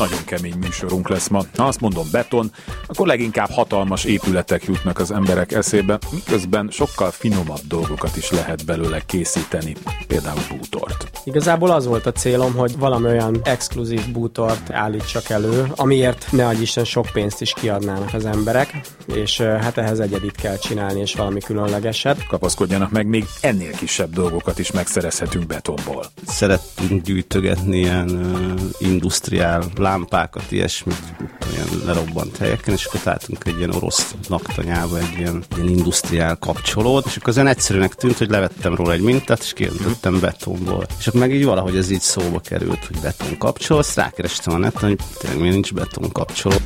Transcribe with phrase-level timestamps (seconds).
[0.00, 1.42] Nagyon kemény műsorunk lesz ma.
[1.56, 2.50] Ha azt mondom beton,
[2.86, 9.00] akkor leginkább hatalmas épületek jutnak az emberek eszébe, miközben sokkal finomabb dolgokat is lehet belőle
[9.06, 11.10] készíteni, például bútort.
[11.24, 16.60] Igazából az volt a célom, hogy valami olyan exkluzív bútort állítsak elő, amiért ne adj
[16.60, 18.80] Isten sok pénzt is kiadnának az emberek,
[19.14, 22.26] és hát ehhez egyedit kell csinálni, és valami különlegeset.
[22.26, 26.04] Kapaszkodjanak meg, még ennél kisebb dolgokat is megszerezhetünk betonból.
[26.26, 31.14] Szeretünk gyűjtögetni ilyen uh, industriál lámpákat, ilyesmit,
[31.52, 37.06] olyan lerobbant helyeken, és akkor találtunk egy ilyen orosz naktanyába egy ilyen, ilyen industriál kapcsolót,
[37.06, 40.20] és akkor az egyszerűnek tűnt, hogy levettem róla egy mintát, és kiöntöttem mm.
[40.20, 40.86] betonból.
[40.98, 44.58] És akkor meg így valahogy ez így szóba került, hogy beton kapcsoló, azt rákerestem a
[44.58, 46.56] neten, hogy tényleg miért nincs beton kapcsoló.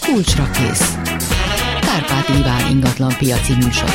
[0.00, 0.98] Kulcsra kész.
[1.80, 3.92] Kárpát Iván ingatlan piaci műsora.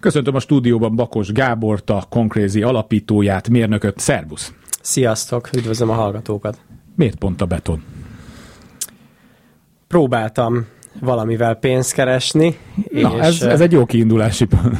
[0.00, 3.98] Köszöntöm a stúdióban Bakos Gábort, a Concrazy alapítóját, mérnököt.
[3.98, 4.52] Szerbusz!
[4.86, 6.58] Sziasztok, üdvözlöm a hallgatókat.
[6.96, 7.82] Miért pont a beton?
[9.86, 10.66] Próbáltam
[11.00, 12.58] valamivel pénzt keresni.
[12.90, 14.76] Na, és ez, ez egy jó kiindulási pont.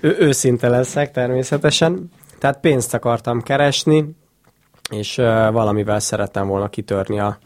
[0.00, 2.10] Ő, őszinte leszek természetesen.
[2.38, 4.16] Tehát pénzt akartam keresni,
[4.90, 5.14] és
[5.52, 7.38] valamivel szerettem volna kitörni a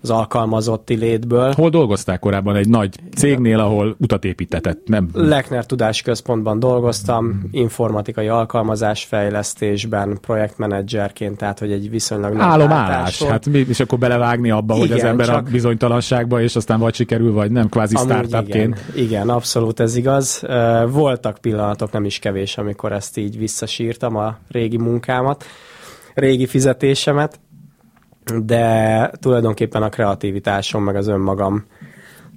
[0.00, 1.52] az alkalmazotti létből.
[1.52, 2.56] Hol dolgozták korábban?
[2.56, 5.08] Egy nagy cégnél, ahol utat építetett, nem?
[5.12, 13.80] Lechner Tudásközpontban dolgoztam, informatikai alkalmazásfejlesztésben, projektmenedzserként, tehát hogy egy viszonylag nagy Állomás, hát mi, és
[13.80, 15.46] akkor belevágni abba, igen, hogy az ember csak...
[15.46, 18.84] a bizonytalanságba, és aztán vagy sikerül, vagy nem, kvázi startupként.
[18.92, 20.42] Igen, igen, abszolút ez igaz.
[20.88, 25.44] Voltak pillanatok, nem is kevés, amikor ezt így visszasírtam, a régi munkámat,
[26.14, 27.40] régi fizetésemet,
[28.34, 31.64] de tulajdonképpen a kreativitásom, meg az önmagam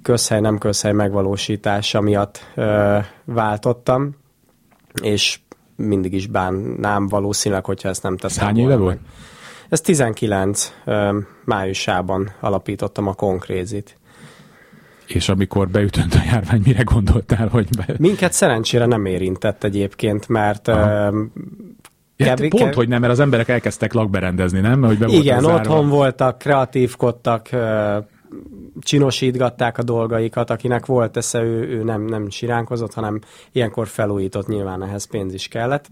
[0.02, 4.16] közhely, nem közhely megvalósítása miatt ö, váltottam,
[5.02, 5.38] és
[5.76, 8.44] mindig is bánnám valószínűleg, hogyha ezt nem teszem.
[8.44, 8.98] Hány éve volt?
[9.68, 13.98] Ez 19 ö, májusában alapítottam a Konkrézit.
[15.06, 17.94] És amikor beütött a járvány, mire gondoltál, hogy be...
[17.98, 21.12] Minket szerencsére nem érintett egyébként, mert Aha.
[22.20, 24.82] Ja, Kev- pont, hogy nem, mert az emberek elkezdtek lakberendezni, nem?
[24.82, 27.48] Hogy be Igen, volt otthon voltak, kreatívkodtak,
[28.80, 33.18] csinosítgatták a dolgaikat, akinek volt esze, ő, ő nem, nem siránkozott, hanem
[33.52, 35.90] ilyenkor felújított, nyilván ehhez pénz is kellett.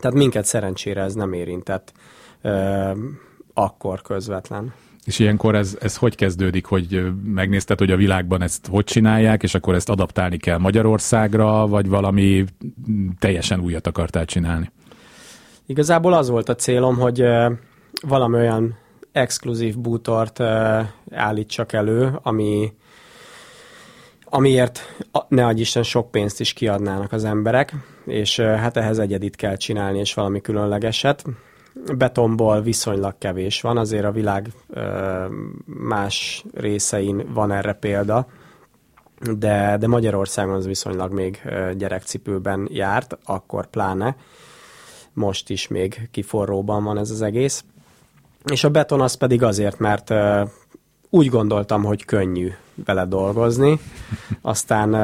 [0.00, 1.92] Tehát minket szerencsére ez nem érintett
[2.42, 2.90] ö,
[3.54, 4.72] akkor közvetlen.
[5.04, 9.54] És ilyenkor ez, ez hogy kezdődik, hogy megnézted, hogy a világban ezt hogy csinálják, és
[9.54, 12.44] akkor ezt adaptálni kell Magyarországra, vagy valami
[13.18, 14.70] teljesen újat akartál csinálni?
[15.66, 17.24] Igazából az volt a célom, hogy
[18.06, 18.76] valami olyan
[19.12, 20.40] exkluzív bútort
[21.10, 22.72] állítsak elő, ami
[24.24, 24.80] amiért
[25.28, 29.98] ne adj Isten sok pénzt is kiadnának az emberek, és hát ehhez egyedit kell csinálni,
[29.98, 31.24] és valami különlegeset.
[31.96, 34.50] Betonból viszonylag kevés van, azért a világ
[35.64, 38.26] más részein van erre példa,
[39.38, 41.42] de, de Magyarországon az viszonylag még
[41.76, 44.16] gyerekcipőben járt, akkor pláne
[45.16, 47.64] most is még kiforróban van ez az egész.
[48.52, 50.12] És a beton az pedig azért, mert
[51.10, 52.52] úgy gondoltam, hogy könnyű
[52.84, 53.78] vele dolgozni,
[54.40, 54.94] aztán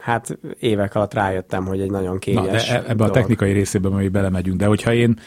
[0.00, 3.10] hát évek alatt rájöttem, hogy egy nagyon kényes Na, de e- ebbe dolog.
[3.10, 5.18] a technikai részében majd belemegyünk, de hogyha én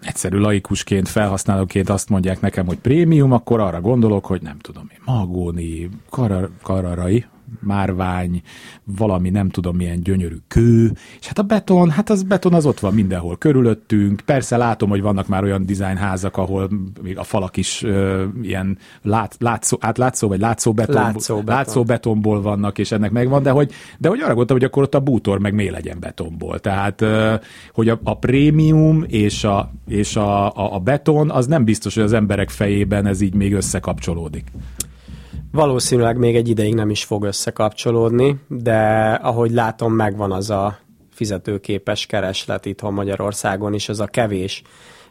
[0.00, 4.98] egyszerű laikusként, felhasználóként azt mondják nekem, hogy prémium, akkor arra gondolok, hogy nem tudom én,
[5.04, 7.24] magóni, karar, kararai,
[7.60, 8.42] márvány,
[8.84, 12.80] valami nem tudom milyen gyönyörű kő, és hát a beton, hát az beton az ott
[12.80, 16.70] van mindenhol körülöttünk, persze látom, hogy vannak már olyan dizájnházak, ahol
[17.02, 21.54] még a falak is uh, ilyen lát, látszó, átlátszó, vagy látszó, beton, látszó, beton.
[21.54, 24.94] látszó betonból vannak, és ennek megvan, de hogy, de hogy arra gondoltam, hogy akkor ott
[24.94, 26.58] a bútor meg mi legyen betonból.
[26.58, 27.32] Tehát, uh,
[27.72, 32.02] hogy a, a prémium és, a, és a, a, a beton, az nem biztos, hogy
[32.02, 34.44] az emberek fejében ez így még összekapcsolódik.
[35.54, 40.78] Valószínűleg még egy ideig nem is fog összekapcsolódni, de ahogy látom, megvan az a
[41.10, 44.62] fizetőképes kereslet itthon Magyarországon is, az a kevés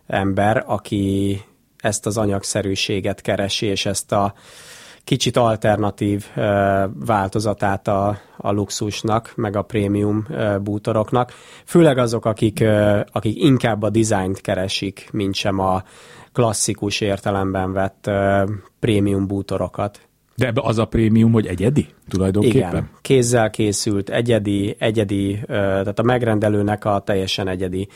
[0.07, 1.41] ember, aki
[1.77, 4.33] ezt az anyagszerűséget keresi, és ezt a
[5.03, 6.25] kicsit alternatív
[7.05, 10.27] változatát a, a luxusnak, meg a prémium
[10.61, 11.33] bútoroknak.
[11.65, 12.63] Főleg azok, akik,
[13.11, 15.83] akik inkább a dizájnt keresik, mint sem a
[16.31, 18.09] klasszikus értelemben vett
[18.79, 20.07] prémium bútorokat.
[20.35, 22.69] De ebbe az a prémium, hogy egyedi tulajdonképpen?
[22.69, 27.87] Igen, kézzel készült, egyedi, egyedi, tehát a megrendelőnek a teljesen egyedi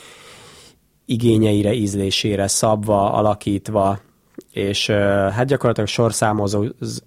[1.05, 3.99] igényeire, ízlésére szabva, alakítva,
[4.51, 4.89] és
[5.31, 6.11] hát gyakorlatilag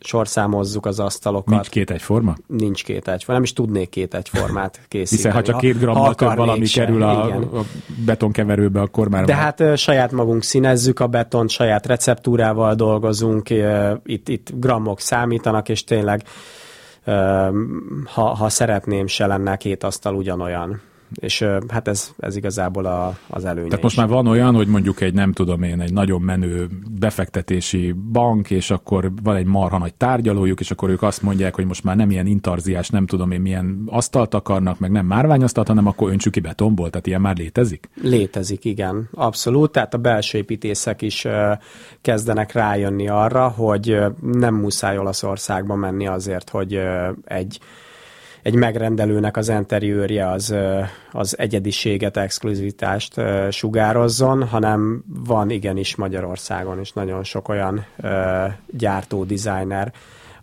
[0.00, 1.54] sorszámozzuk az asztalokat.
[1.54, 2.36] Nincs két egyforma?
[2.46, 3.32] Nincs két egyforma.
[3.34, 5.16] Nem is tudnék két egyformát készíteni.
[5.16, 6.84] Hiszen ha csak két grammal több valami sem.
[6.84, 7.64] kerül a, a
[8.04, 9.24] betonkeverőbe, akkor már...
[9.24, 9.42] De már...
[9.42, 13.50] hát saját magunk színezzük a betont, saját receptúrával dolgozunk,
[14.04, 16.22] itt, itt grammok számítanak, és tényleg
[18.04, 20.80] ha, ha szeretném, se lenne két asztal ugyanolyan
[21.14, 25.00] és hát ez, ez igazából a, az előnye Tehát most már van olyan, hogy mondjuk
[25.00, 26.68] egy nem tudom én, egy nagyon menő
[26.98, 31.66] befektetési bank, és akkor van egy marha nagy tárgyalójuk, és akkor ők azt mondják, hogy
[31.66, 35.86] most már nem ilyen intarziás, nem tudom én milyen asztalt akarnak, meg nem márványasztalt, hanem
[35.86, 37.90] akkor öntsük ki betonból, tehát ilyen már létezik?
[38.02, 39.72] Létezik, igen, abszolút.
[39.72, 41.26] Tehát a belső építészek is
[42.00, 46.80] kezdenek rájönni arra, hogy nem muszáj Olaszországba menni azért, hogy
[47.24, 47.60] egy
[48.42, 50.54] egy megrendelőnek az enteriőrje az,
[51.12, 53.20] az egyediséget, exkluzivitást
[53.50, 57.87] sugározzon, hanem van igenis Magyarországon is nagyon sok olyan
[58.70, 59.92] gyártó, designer,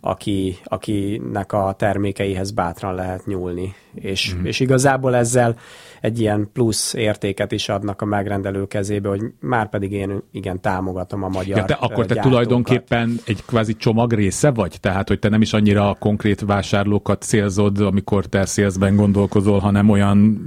[0.00, 3.74] aki, akinek a termékeihez bátran lehet nyúlni.
[3.94, 4.44] És, mm.
[4.44, 5.56] és igazából ezzel
[6.00, 11.22] egy ilyen plusz értéket is adnak a megrendelő kezébe, hogy már pedig én igen támogatom
[11.22, 14.76] a magyar ja, te Akkor te tulajdonképpen egy kvázi csomag része vagy?
[14.80, 19.88] Tehát, hogy te nem is annyira a konkrét vásárlókat célzod, amikor te szélzben gondolkozol, hanem
[19.88, 20.40] olyan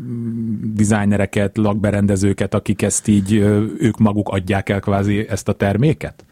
[0.73, 3.33] dizájnereket, lakberendezőket, akik ezt így,
[3.77, 6.25] ők maguk adják el kvázi ezt a terméket?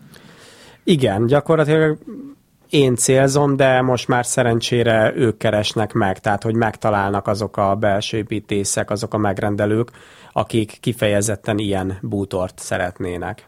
[0.84, 1.98] Igen, gyakorlatilag
[2.70, 8.18] én célzom, de most már szerencsére ők keresnek meg, tehát hogy megtalálnak azok a belső
[8.18, 9.92] építészek, azok a megrendelők,
[10.32, 13.48] akik kifejezetten ilyen bútort szeretnének.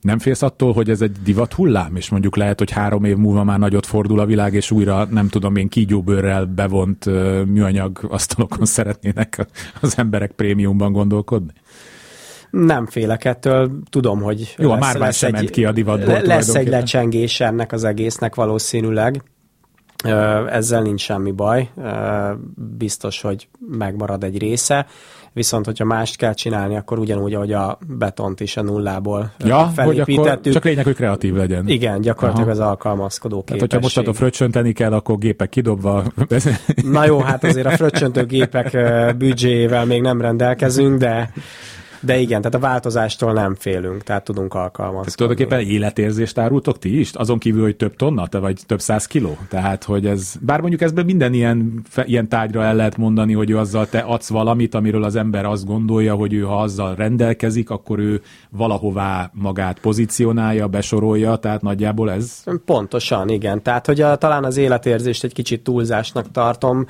[0.00, 3.44] Nem félsz attól, hogy ez egy divat hullám, és mondjuk lehet, hogy három év múlva
[3.44, 7.04] már nagyot fordul a világ, és újra, nem tudom én, kígyóbőrrel bevont
[7.46, 9.46] műanyag asztalokon szeretnének
[9.80, 11.52] az emberek prémiumban gondolkodni?
[12.50, 16.68] Nem félek ettől, tudom, hogy Jó, lesz, már lesz, egy, ki a divatból lesz egy
[16.68, 19.22] lecsengés ennek az egésznek valószínűleg.
[20.48, 21.70] Ezzel nincs semmi baj,
[22.78, 24.86] biztos, hogy megmarad egy része,
[25.32, 30.16] viszont hogyha mást kell csinálni, akkor ugyanúgy, ahogy a betont is a nullából ja, felépítettük.
[30.16, 31.68] Hogy akkor csak lényeg, hogy kreatív legyen.
[31.68, 32.60] Igen, gyakorlatilag Aha.
[32.60, 33.68] az alkalmazkodó képesség.
[33.68, 36.04] Tehát, hogyha a fröccsönteni kell, akkor gépek kidobva.
[36.84, 38.76] Na jó, hát azért a fröccsöntő gépek
[39.16, 41.32] büdzséjével még nem rendelkezünk, de
[42.00, 45.12] de igen, tehát a változástól nem félünk, tehát tudunk alkalmazni.
[45.12, 47.12] Tehát tulajdonképpen életérzést árultok ti is?
[47.12, 49.36] Azon kívül, hogy több tonna, te vagy több száz kiló?
[49.48, 53.58] Tehát, hogy ez, bár mondjuk ezben minden ilyen, ilyen tárgyra el lehet mondani, hogy ő
[53.58, 57.98] azzal te adsz valamit, amiről az ember azt gondolja, hogy ő ha azzal rendelkezik, akkor
[57.98, 62.44] ő valahová magát pozícionálja, besorolja, tehát nagyjából ez?
[62.64, 63.62] Pontosan, igen.
[63.62, 66.86] Tehát, hogy a, talán az életérzést egy kicsit túlzásnak tartom,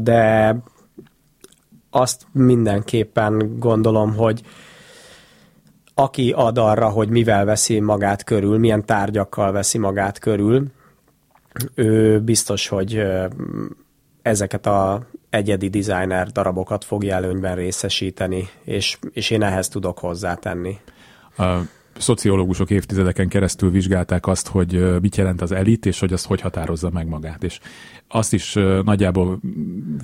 [0.00, 0.56] de
[1.94, 4.42] azt mindenképpen gondolom, hogy
[5.94, 10.66] aki ad arra, hogy mivel veszi magát körül, milyen tárgyakkal veszi magát körül,
[11.74, 13.02] ő biztos, hogy
[14.22, 20.78] ezeket a egyedi designer darabokat fogja előnyben részesíteni, és, és én ehhez tudok hozzátenni.
[21.36, 21.58] A
[21.98, 26.90] szociológusok évtizedeken keresztül vizsgálták azt, hogy mit jelent az elit, és hogy azt hogy határozza
[26.90, 27.42] meg magát.
[27.42, 27.60] És
[28.08, 28.54] azt is
[28.84, 29.40] nagyjából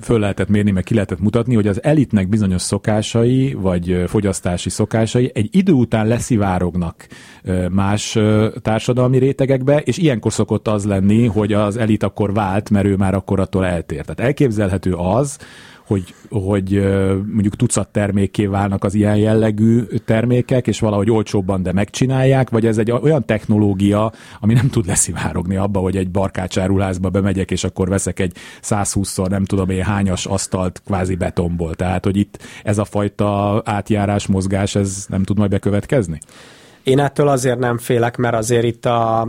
[0.01, 5.31] föl lehetett mérni, meg ki lehetett mutatni, hogy az elitnek bizonyos szokásai, vagy fogyasztási szokásai
[5.33, 7.07] egy idő után leszivárognak
[7.71, 8.17] más
[8.61, 13.13] társadalmi rétegekbe, és ilyenkor szokott az lenni, hogy az elit akkor vált, mert ő már
[13.13, 14.01] akkor attól eltér.
[14.01, 15.37] Tehát elképzelhető az,
[15.91, 16.69] hogy, hogy
[17.31, 22.77] mondjuk tucat termékké válnak az ilyen jellegű termékek, és valahogy olcsóbban, de megcsinálják, vagy ez
[22.77, 28.19] egy olyan technológia, ami nem tud leszivárogni abba, hogy egy barkácsáruházba bemegyek, és akkor veszek
[28.19, 31.75] egy 120-szor nem tudom én hányas asztalt kvázi betonból.
[31.75, 36.19] Tehát, hogy itt ez a fajta átjárás, mozgás, ez nem tud majd bekövetkezni?
[36.83, 39.27] Én ettől azért nem félek, mert azért itt a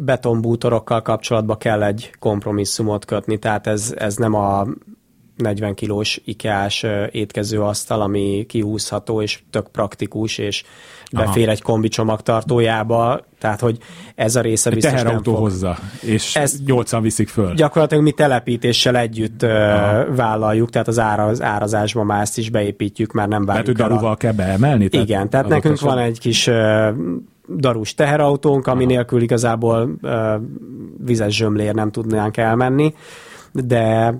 [0.00, 4.66] betonbútorokkal kapcsolatban kell egy kompromisszumot kötni, tehát ez, ez nem a
[5.40, 10.64] 40 kilós ikás étkezőasztal, ami kihúzható és tök praktikus, és
[11.12, 11.52] befér Aha.
[11.52, 13.78] egy kombi csomagtartójába, tehát hogy
[14.14, 15.42] ez a része biztos Teherautó nem fog.
[15.42, 17.54] hozza, és ezt 80 viszik föl.
[17.54, 20.14] Gyakorlatilag mi telepítéssel együtt Aha.
[20.14, 23.90] vállaljuk, tehát az, ára, az árazásban már ezt is beépítjük, már nem várjuk Tehát, hogy
[23.90, 24.16] daruval a...
[24.16, 24.88] kell beemelni?
[24.88, 26.50] Tehát Igen, tehát nekünk van egy kis
[27.56, 28.92] darus teherautónk, ami Aha.
[28.92, 29.90] nélkül igazából
[31.04, 32.94] vizes zsömlér nem tudnánk elmenni,
[33.52, 34.14] de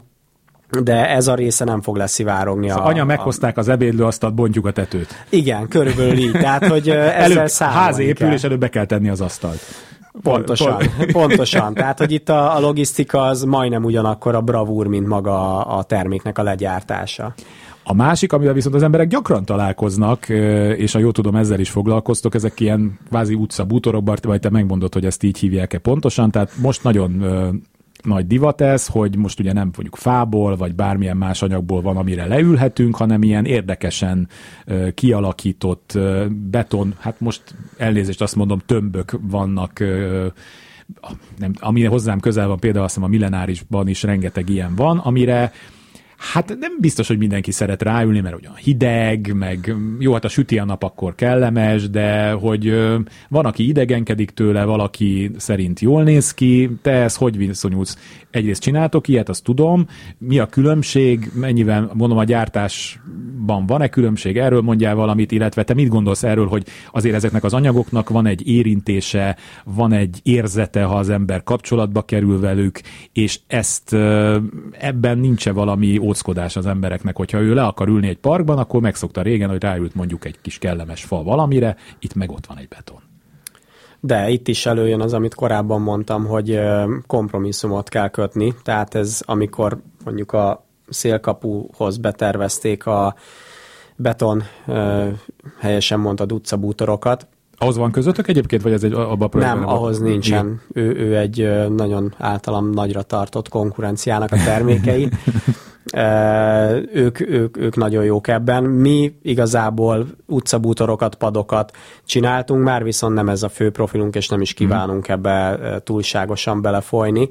[0.82, 2.68] de ez a része nem fog leszivárogni.
[2.68, 5.24] Szóval a, anya meghozták az ebédlőasztalt, bontjuk a tetőt.
[5.28, 6.32] Igen, körülbelül így.
[6.32, 6.88] Tehát, hogy
[7.38, 8.32] ezzel ház épül, kell.
[8.32, 9.60] és előbb be kell tenni az asztalt.
[10.22, 11.74] Pontosan, pontosan.
[11.74, 16.38] Tehát, hogy itt a, a logisztika az majdnem ugyanakkor a bravúr, mint maga a terméknek
[16.38, 17.34] a legyártása.
[17.82, 20.28] A másik, amivel viszont az emberek gyakran találkoznak,
[20.76, 25.04] és a jó tudom, ezzel is foglalkoztok, ezek ilyen kvázi utcabútorok, vagy te megmondod, hogy
[25.04, 27.24] ezt így hívják-e pontosan, tehát most nagyon
[28.04, 32.26] nagy divat ez, hogy most ugye nem mondjuk fából, vagy bármilyen más anyagból van, amire
[32.26, 34.28] leülhetünk, hanem ilyen érdekesen
[34.94, 35.98] kialakított
[36.50, 37.42] beton, hát most
[37.76, 40.26] elnézést azt mondom, tömbök vannak uh,
[41.38, 45.52] nem, amire hozzám közel van, például azt hiszem a millenárisban is rengeteg ilyen van, amire
[46.20, 50.58] Hát nem biztos, hogy mindenki szeret ráülni, mert olyan hideg, meg jó, hát a süti
[50.58, 52.74] a nap akkor kellemes, de hogy
[53.28, 57.98] van, aki idegenkedik tőle, valaki szerint jól néz ki, te ez hogy viszonyulsz?
[58.30, 59.86] Egyrészt csináltok ilyet, azt tudom.
[60.18, 61.30] Mi a különbség?
[61.34, 64.38] Mennyivel, mondom, a gyártásban van-e különbség?
[64.38, 68.48] Erről mondjál valamit, illetve te mit gondolsz erről, hogy azért ezeknek az anyagoknak van egy
[68.48, 72.80] érintése, van egy érzete, ha az ember kapcsolatba kerül velük,
[73.12, 73.96] és ezt
[74.72, 79.22] ebben nincs valami óckodás az embereknek, hogyha ő le akar ülni egy parkban, akkor megszokta
[79.22, 83.00] régen, hogy ráült mondjuk egy kis kellemes fa valamire, itt meg ott van egy beton.
[84.00, 86.60] De itt is előjön az, amit korábban mondtam, hogy
[87.06, 93.14] kompromisszumot kell kötni, tehát ez amikor mondjuk a szélkapuhoz betervezték a
[93.96, 94.42] beton,
[95.58, 97.26] helyesen mondtad, utcabútorokat,
[97.62, 100.60] ahhoz van közöttök egyébként, vagy ez egy abba a Nem, ahhoz nincsen.
[100.72, 105.08] Ő, ő egy nagyon általam nagyra tartott konkurenciának a termékei.
[106.92, 108.64] ők, ők, ők nagyon jók ebben.
[108.64, 114.54] Mi igazából utcabútorokat, padokat csináltunk már, viszont nem ez a fő profilunk, és nem is
[114.54, 115.14] kívánunk hmm.
[115.14, 117.28] ebbe túlságosan belefolyni.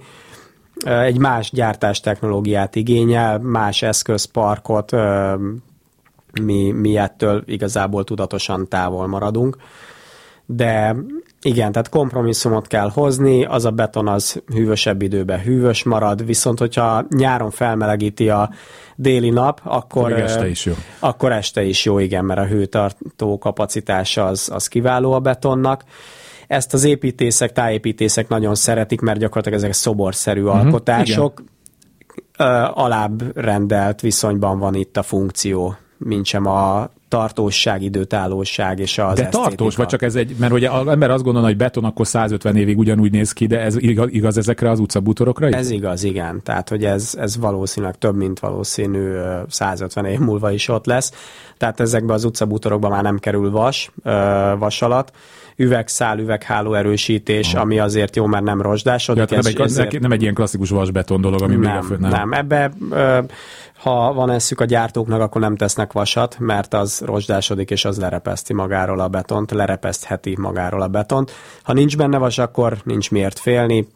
[0.85, 4.91] Egy más gyártás technológiát igényel, más eszközparkot,
[6.41, 9.57] mi, mi ettől igazából tudatosan távol maradunk.
[10.45, 10.95] De
[11.41, 17.05] igen, tehát kompromisszumot kell hozni, az a beton az hűvösebb időben hűvös marad, viszont hogyha
[17.09, 18.49] nyáron felmelegíti a
[18.95, 20.73] déli nap, akkor, este is jó.
[20.99, 25.83] akkor este is jó, igen, mert a hőtartó kapacitása az, az kiváló a betonnak.
[26.47, 31.43] Ezt az építészek, tájépítészek nagyon szeretik, mert gyakorlatilag ezek szoborszerű uh-huh, alkotások.
[32.35, 32.65] Igen.
[32.73, 39.09] Alább rendelt viszonyban van itt a funkció, mint sem a tartóság, időtállóság és az De
[39.09, 39.41] esztétika.
[39.41, 42.55] tartós, vagy csak ez egy, mert ugye az ember azt gondolna, hogy beton akkor 150
[42.55, 45.55] évig ugyanúgy néz ki, de ez igaz, igaz ezekre az utcabútorokra is?
[45.55, 46.41] Ez igaz, igen.
[46.43, 49.11] Tehát, hogy ez, ez valószínűleg több, mint valószínű
[49.49, 51.13] 150 év múlva is ott lesz.
[51.57, 53.91] Tehát ezekben az utcabútorokban már nem kerül vas,
[54.59, 55.11] vas alatt,
[55.59, 57.61] üvegszál, üvegháló erősítés, Aha.
[57.61, 59.29] ami azért jó, mert nem rozsdásodik.
[59.29, 59.99] Ja, nem, egy, ezért...
[59.99, 62.09] nem egy ilyen klasszikus vasbeton dolog, ami nem, a nem.
[62.09, 62.33] nem.
[62.33, 62.71] Ebbe
[63.79, 68.53] ha van eszük a gyártóknak, akkor nem tesznek vasat, mert az rozsdásodik, és az lerepeszti
[68.53, 71.31] magáról a betont, lerepesztheti magáról a betont.
[71.63, 73.87] Ha nincs benne vas, akkor nincs miért félni,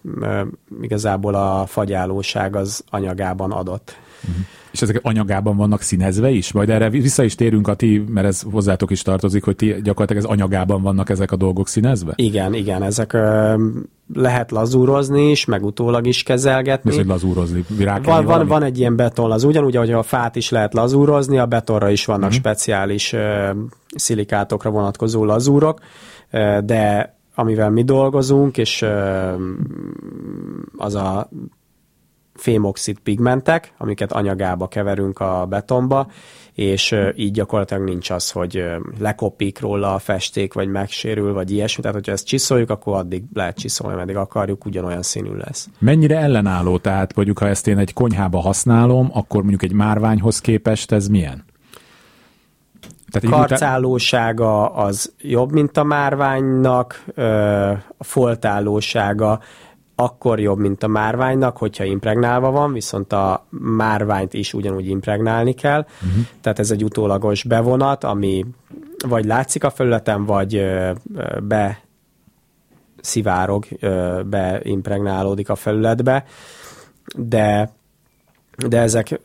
[0.81, 3.97] igazából a fagyálóság az anyagában adott.
[4.21, 4.45] Uh-huh.
[4.73, 6.51] És ezek anyagában vannak színezve is?
[6.51, 10.23] Majd erre vissza is térünk a ti, mert ez hozzátok is tartozik, hogy ti gyakorlatilag
[10.23, 12.13] ez anyagában vannak ezek a dolgok színezve?
[12.15, 13.53] Igen, igen, ezek ö,
[14.13, 16.89] lehet lazúrozni is, meg utólag is kezelgetni.
[16.89, 17.65] Ez, hogy lazúrozni?
[18.03, 21.45] Van, van, van egy ilyen beton az ugyanúgy, ahogy a fát is lehet lazúrozni, a
[21.45, 22.39] betonra is vannak uh-huh.
[22.39, 23.49] speciális ö,
[23.95, 25.79] szilikátokra vonatkozó lazúrok,
[26.31, 29.33] ö, de amivel mi dolgozunk, és ö,
[30.77, 31.29] az a
[32.35, 36.07] fémoxid pigmentek, amiket anyagába keverünk a betonba,
[36.53, 38.63] és így gyakorlatilag nincs az, hogy
[38.99, 41.81] lekopik róla a festék, vagy megsérül, vagy ilyesmi.
[41.81, 45.69] Tehát, hogyha ezt csiszoljuk, akkor addig lehet csiszolni, meddig akarjuk, ugyanolyan színű lesz.
[45.79, 46.77] Mennyire ellenálló?
[46.77, 51.43] Tehát mondjuk, ha ezt én egy konyhába használom, akkor mondjuk egy márványhoz képest ez milyen?
[53.11, 57.03] Tehát karcállósága az jobb, mint a márványnak,
[57.97, 59.39] a foltállósága
[59.95, 65.79] akkor jobb, mint a márványnak, hogyha impregnálva van, viszont a márványt is ugyanúgy impregnálni kell.
[65.79, 66.25] Uh-huh.
[66.41, 68.45] Tehát ez egy utólagos bevonat, ami
[69.07, 70.65] vagy látszik a felületen, vagy
[71.43, 71.81] be
[73.01, 73.65] szivárog,
[74.25, 76.25] beimpregnálódik a felületbe,
[77.15, 77.71] de,
[78.67, 79.19] de ezek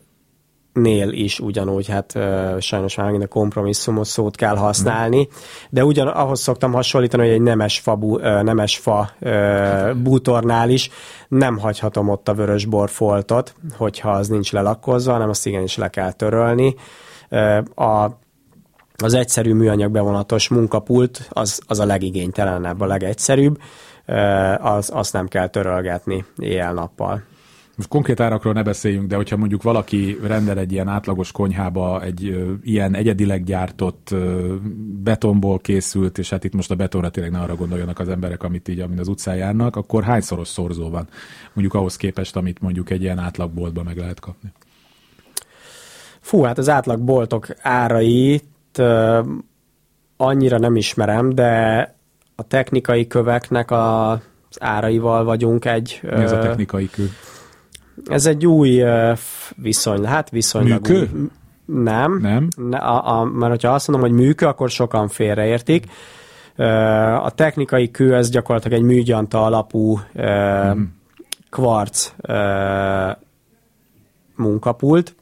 [0.79, 5.29] nél is ugyanúgy, hát uh, sajnos már megint a kompromisszumos szót kell használni,
[5.71, 10.91] de ugyan ahhoz szoktam hasonlítani, hogy egy nemes fa, uh, nemes fa uh, bútornál is
[11.29, 16.13] nem hagyhatom ott a vörös borfoltot, hogyha az nincs lelakkozva, hanem azt igenis le kell
[16.13, 16.75] törölni.
[17.75, 18.11] A
[19.03, 23.59] az egyszerű műanyag bevonatos munkapult az, az a legigénytelenebb, a legegyszerűbb,
[24.59, 27.23] az, azt nem kell törölgetni éjjel-nappal
[27.79, 32.29] most konkrét árakról ne beszéljünk, de hogyha mondjuk valaki rendel egy ilyen átlagos konyhába egy
[32.29, 34.55] ö, ilyen egyedileg gyártott ö,
[35.03, 38.69] betonból készült, és hát itt most a betonra tényleg ne arra gondoljanak az emberek, amit
[38.69, 41.09] így, amin az utcán járnak, akkor hányszoros szorzó van
[41.53, 44.53] mondjuk ahhoz képest, amit mondjuk egy ilyen átlagboltban meg lehet kapni?
[46.21, 48.45] Fú, hát az átlag boltok árait
[48.79, 49.27] uh,
[50.17, 51.83] annyira nem ismerem, de
[52.35, 56.01] a technikai köveknek a, az áraival vagyunk egy...
[56.03, 57.11] Mi ez a technikai kő?
[58.07, 58.83] Ez egy új
[59.57, 61.01] viszony, hát viszonylag Műkő?
[61.01, 61.29] új.
[61.65, 62.19] Nem.
[62.23, 62.49] Nem?
[62.57, 65.87] Ne, a, a, mert hogyha azt mondom, hogy műkő, akkor sokan félreértik.
[67.23, 70.83] A technikai kő ez gyakorlatilag egy műgyanta alapú mm.
[71.51, 72.13] kvarc
[74.37, 75.15] munkapult,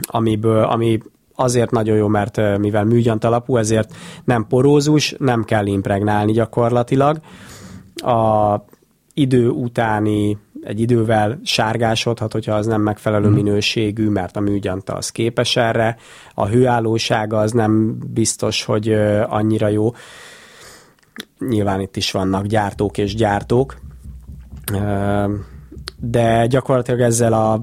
[0.00, 0.98] amiből, ami
[1.34, 7.20] azért nagyon jó, mert mivel műgyant alapú, ezért nem porózus, nem kell impregnálni gyakorlatilag.
[7.94, 8.54] A
[9.14, 13.32] idő utáni egy idővel sárgásodhat, hogyha az nem megfelelő mm.
[13.32, 15.96] minőségű, mert a műgyanta az képes erre.
[16.34, 18.92] A hőállósága az nem biztos, hogy
[19.28, 19.94] annyira jó.
[21.38, 23.76] Nyilván itt is vannak gyártók és gyártók
[26.00, 27.62] de gyakorlatilag ezzel a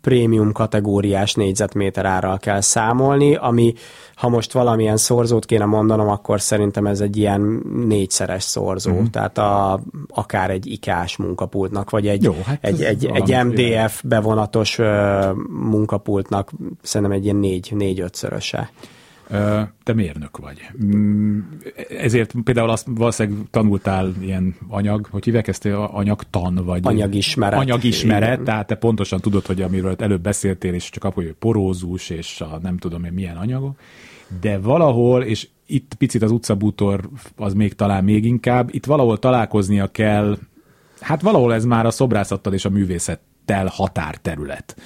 [0.00, 3.74] prémium kategóriás négyzetméter árral kell számolni, ami
[4.14, 7.40] ha most valamilyen szorzót kéne mondanom, akkor szerintem ez egy ilyen
[7.86, 9.04] négyszeres szorzó, mm-hmm.
[9.04, 14.78] tehát a, akár egy ikás munkapultnak, vagy egy, Jó, hát egy, egy, egy MDF bevonatos
[14.78, 14.86] uh,
[15.48, 16.50] munkapultnak
[16.82, 18.70] szerintem egy ilyen négy, négy-ötszöröse.
[19.82, 20.70] Te mérnök vagy.
[20.84, 21.40] Mm,
[21.88, 27.58] ezért például azt valószínűleg tanultál ilyen anyag, hogy hívják ezt anyagtan, vagy anyagismeret.
[27.58, 28.44] Anyagismeret, Igen.
[28.44, 32.58] tehát te pontosan tudod, hogy amiről előbb beszéltél, és csak akkor, hogy porózus, és a
[32.62, 33.78] nem tudom én milyen anyagok,
[34.40, 39.86] de valahol, és itt picit az utcabútor az még talán még inkább, itt valahol találkoznia
[39.86, 40.38] kell,
[41.00, 44.76] hát valahol ez már a szobrászattal és a művészettel határterület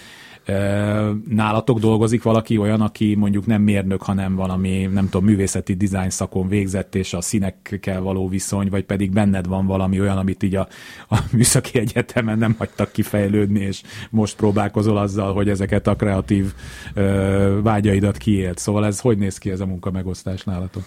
[1.29, 6.49] Nálatok dolgozik valaki olyan, aki mondjuk nem mérnök, hanem valami, nem tudom, művészeti dizájn szakon
[6.49, 10.69] végzett, és a színekkel való viszony, vagy pedig benned van valami olyan, amit így a,
[11.09, 16.53] a műszaki egyetemen nem hagytak kifejlődni, és most próbálkozol azzal, hogy ezeket a kreatív
[16.95, 18.59] ö, vágyaidat kiélt.
[18.59, 20.83] Szóval ez hogy néz ki ez a munka megosztás nálatok?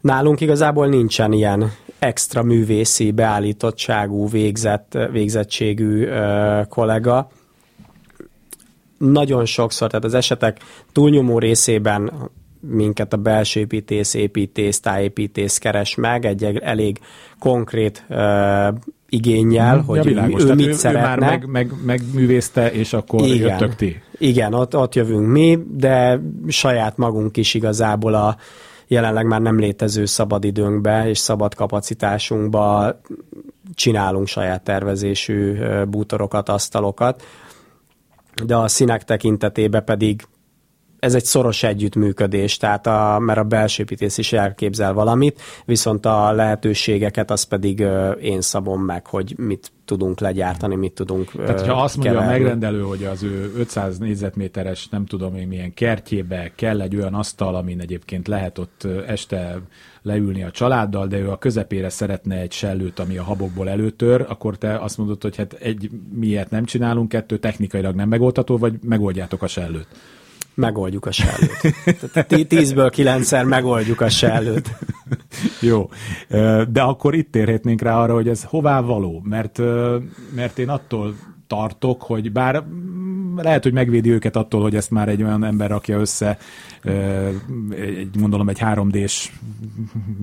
[0.00, 7.30] Nálunk igazából nincsen ilyen extra művészi beállítottságú, végzett, végzettségű ö, kollega
[8.98, 10.58] nagyon sokszor, tehát az esetek
[10.92, 12.12] túlnyomó részében
[12.60, 16.98] minket a belső építész, építész, tájépítész keres meg egy elég
[17.38, 18.18] konkrét uh,
[19.08, 20.42] igényel, mm, hogy világos.
[20.42, 21.06] ő, ő mit ő, szeretne.
[21.06, 24.02] Ő már meg, meg, megművészte, és akkor igen, jöttök ti.
[24.18, 28.36] Igen, ott, ott jövünk mi, de saját magunk is igazából a
[28.86, 33.00] jelenleg már nem létező szabadidőnkbe és szabad kapacitásunkba
[33.74, 35.58] csinálunk saját tervezésű
[35.88, 37.22] bútorokat, asztalokat
[38.44, 40.22] de a színek tekintetében pedig
[40.98, 46.32] ez egy szoros együttműködés, tehát a, mert a belső építész is elképzel valamit, viszont a
[46.32, 47.84] lehetőségeket az pedig
[48.20, 52.34] én szabom meg, hogy mit tudunk legyártani, mit tudunk Tehát, ha azt mondja keverni.
[52.34, 57.14] a megrendelő, hogy az ő 500 négyzetméteres, nem tudom én milyen kertjébe kell egy olyan
[57.14, 59.60] asztal, amin egyébként lehet ott este
[60.02, 64.58] leülni a családdal, de ő a közepére szeretne egy sellőt, ami a habokból előtör, akkor
[64.58, 69.42] te azt mondod, hogy hát egy miért nem csinálunk, kettő technikailag nem megoldható, vagy megoldjátok
[69.42, 69.88] a sellőt?
[70.58, 72.48] Megoldjuk a sellőt.
[72.48, 74.70] Tízből kilencszer megoldjuk a sellőt.
[75.60, 75.90] Jó,
[76.68, 79.58] de akkor itt térhetnénk rá arra, hogy ez hová való, mert,
[80.34, 81.14] mert én attól
[81.46, 82.64] tartok, hogy bár
[83.36, 86.38] lehet, hogy megvédi őket attól, hogy ezt már egy olyan ember rakja össze,
[87.70, 89.30] egy, gondolom egy 3D-s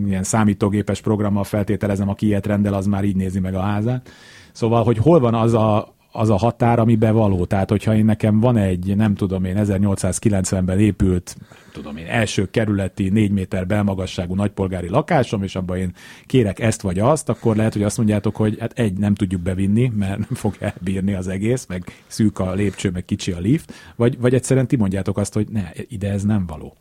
[0.05, 4.09] ilyen számítógépes programmal feltételezem, aki ilyet rendel, az már így nézi meg a házát.
[4.51, 7.45] Szóval, hogy hol van az a, az a határ, ami bevaló.
[7.45, 11.37] Tehát, hogyha én nekem van egy, nem tudom én, 1890-ben épült,
[11.71, 15.91] tudom én, első kerületi, négy méter belmagasságú nagypolgári lakásom, és abban én
[16.25, 19.91] kérek ezt vagy azt, akkor lehet, hogy azt mondjátok, hogy hát egy, nem tudjuk bevinni,
[19.95, 24.19] mert nem fog elbírni az egész, meg szűk a lépcső, meg kicsi a lift, vagy,
[24.19, 26.75] vagy egyszerűen ti mondjátok azt, hogy ne, ide ez nem való.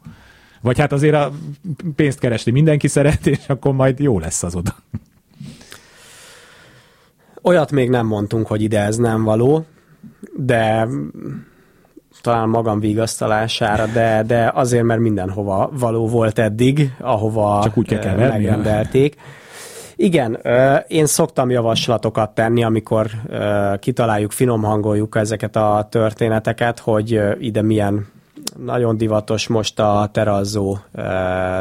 [0.60, 1.32] Vagy hát azért a
[1.94, 4.74] pénzt keresni mindenki szeret, és akkor majd jó lesz az oda.
[7.46, 9.64] Olyat még nem mondtunk, hogy ide ez nem való,
[10.36, 10.88] de
[12.20, 18.16] talán magam vigasztalására, de, de azért, mert mindenhova való volt eddig, ahova Csak úgy kell
[18.16, 19.16] megrendelték.
[19.96, 20.40] Igen,
[20.88, 23.10] én szoktam javaslatokat tenni, amikor
[23.78, 28.06] kitaláljuk, finom hangoljuk ezeket a történeteket, hogy ide milyen
[28.64, 30.78] nagyon divatos most a terazzó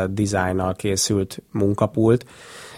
[0.08, 2.26] dizájnnal készült munkapult.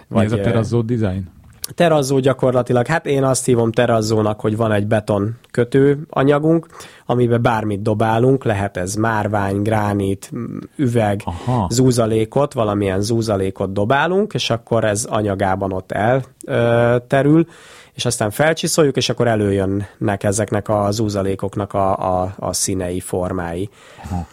[0.07, 1.33] Mi vagy, ez a terazzó dizájn?
[1.73, 6.67] Terazzó gyakorlatilag, hát én azt hívom terazzónak, hogy van egy beton kötő anyagunk,
[7.05, 10.31] amiben bármit dobálunk, lehet ez márvány, gránit,
[10.75, 11.67] üveg, Aha.
[11.69, 17.47] zúzalékot, valamilyen zúzalékot dobálunk, és akkor ez anyagában ott elterül,
[17.93, 23.69] és aztán felcsiszoljuk, és akkor előjönnek ezeknek a zúzalékoknak a, a, a színei, formái.
[24.03, 24.27] Aha.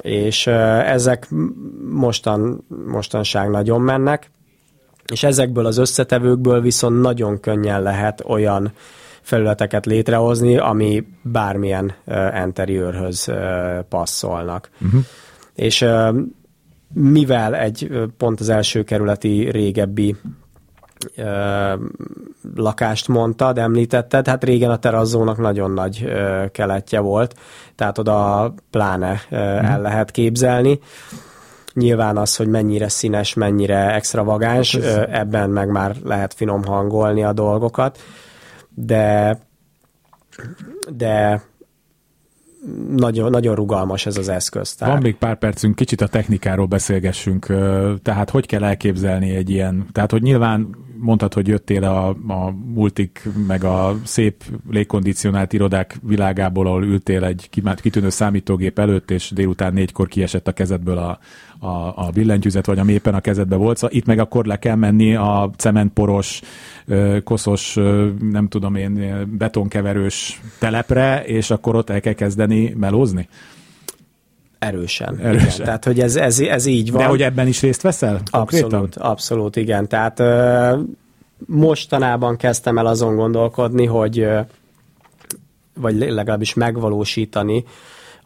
[0.00, 1.28] És ezek
[1.90, 4.30] mostan, mostanság nagyon mennek,
[5.12, 8.72] és ezekből az összetevőkből viszont nagyon könnyen lehet olyan
[9.20, 13.36] felületeket létrehozni, ami bármilyen uh, interiőrhöz uh,
[13.88, 14.70] passzolnak.
[14.80, 15.00] Uh-huh.
[15.54, 16.16] És uh,
[16.92, 20.16] mivel egy pont az első kerületi régebbi
[22.54, 26.12] lakást mondtad, említetted, hát régen a terazzónak nagyon nagy
[26.52, 27.34] keletje volt,
[27.74, 29.20] tehát oda pláne
[29.60, 30.78] el lehet képzelni.
[31.76, 34.74] Nyilván az, hogy mennyire színes, mennyire extravagáns,
[35.10, 37.98] ebben meg már lehet finom hangolni a dolgokat,
[38.74, 39.38] de
[40.96, 41.42] de
[42.90, 44.74] nagyon, nagyon rugalmas ez az eszköz.
[44.74, 44.94] Tehát.
[44.94, 47.46] Van még pár percünk, kicsit a technikáról beszélgessünk.
[48.02, 53.28] Tehát hogy kell elképzelni egy ilyen, tehát hogy nyilván mondtad, hogy jöttél a, a multik,
[53.46, 57.48] meg a szép légkondicionált irodák világából, ahol ültél egy
[57.82, 61.18] kitűnő számítógép előtt, és délután négykor kiesett a kezedből a,
[61.58, 61.66] a,
[62.06, 63.76] a billentyűzet, vagy ami éppen a kezedbe volt.
[63.76, 66.40] Szóval itt meg akkor le kell menni a cementporos,
[67.24, 67.74] koszos,
[68.30, 73.28] nem tudom én, betonkeverős telepre, és akkor ott el kell kezdeni melózni?
[74.58, 75.18] Erősen.
[75.18, 75.50] Erősen.
[75.50, 75.64] Igen.
[75.64, 77.02] Tehát, hogy ez, ez, ez így van.
[77.02, 78.20] De hogy ebben is részt veszel?
[78.30, 78.64] Konkrétan?
[78.64, 79.88] Abszolút, abszolút, igen.
[79.88, 80.22] Tehát
[81.46, 84.28] mostanában kezdtem el azon gondolkodni, hogy
[85.80, 87.64] vagy legalábbis megvalósítani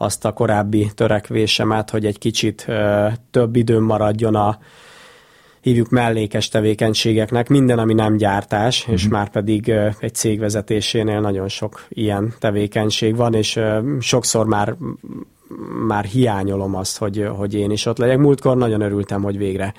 [0.02, 2.66] azt a korábbi törekvésemet, hogy egy kicsit
[3.30, 4.58] több időm maradjon a
[5.60, 8.94] hívjuk mellékes tevékenységeknek, minden, ami nem gyártás, mm-hmm.
[8.94, 13.60] és már pedig egy cég vezetésénél nagyon sok ilyen tevékenység van, és
[14.00, 14.76] sokszor már
[15.86, 18.18] már hiányolom azt, hogy, hogy én is ott legyek.
[18.18, 19.74] Múltkor nagyon örültem, hogy végre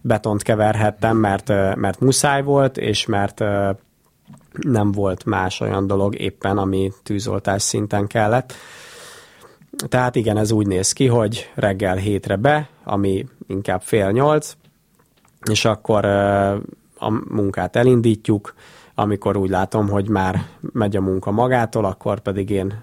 [0.00, 3.44] betont keverhettem, mert, mert muszáj volt, és mert
[4.52, 8.54] nem volt más olyan dolog éppen, ami tűzoltás szinten kellett.
[9.88, 14.56] Tehát igen, ez úgy néz ki, hogy reggel hétre be, ami inkább fél nyolc,
[15.50, 16.04] és akkor
[16.98, 18.54] a munkát elindítjuk,
[18.94, 22.82] amikor úgy látom, hogy már megy a munka magától, akkor pedig én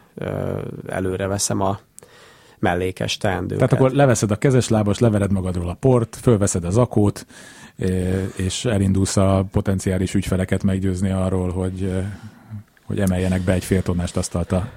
[0.88, 1.80] előre veszem a
[2.60, 3.70] mellékes teendőket.
[3.70, 7.26] Tehát akkor leveszed a kezes lábas, levered magadról a port, fölveszed az akót,
[8.36, 11.92] és elindulsz a potenciális ügyfeleket meggyőzni arról, hogy,
[12.84, 14.70] hogy emeljenek be egy fél tonnást asztalt a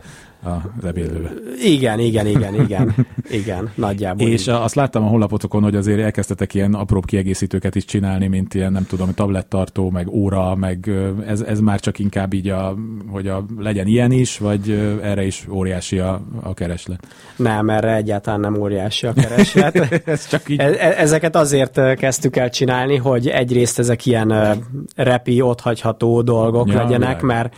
[0.42, 1.30] az ebédlőbe.
[1.62, 2.94] Igen, igen, igen, igen,
[3.30, 4.28] igen, nagyjából.
[4.28, 4.48] És így.
[4.48, 8.86] azt láttam a honlapotokon, hogy azért elkezdtetek ilyen apróbb kiegészítőket is csinálni, mint ilyen, nem
[8.86, 10.90] tudom, tablettartó, meg óra, meg
[11.26, 12.76] ez, ez már csak inkább így, a,
[13.08, 14.70] hogy a, legyen ilyen is, vagy
[15.02, 17.06] erre is óriási a, a kereslet?
[17.36, 19.76] Nem, erre egyáltalán nem óriási a kereslet.
[20.04, 20.60] ez csak így...
[20.60, 24.58] E- e- ezeket azért kezdtük el csinálni, hogy egyrészt ezek ilyen
[24.96, 27.54] repi, otthagyható dolgok ja, legyenek, mert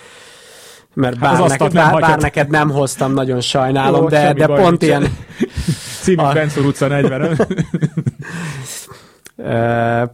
[0.94, 4.46] mert hát bár, hát neked, bár, bár neked nem hoztam, nagyon sajnálom, Jó, de, de
[4.46, 5.16] pont ilyen...
[6.02, 6.32] Című a...
[6.32, 7.36] Benszor utca 40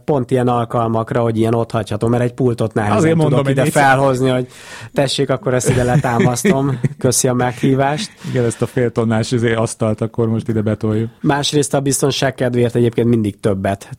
[0.05, 3.65] pont ilyen alkalmakra, hogy ilyen ott hagyható, mert egy pultot nehezen Azért tudok mondom, ide
[3.65, 4.47] felhozni, hogy
[4.93, 6.79] tessék, akkor ezt ide letámasztom.
[6.97, 8.11] Köszi a meghívást.
[8.29, 11.09] Igen, ezt a fél tonnás izé asztalt akkor most ide betoljuk.
[11.21, 13.89] Másrészt a biztonság kedvéért egyébként mindig többet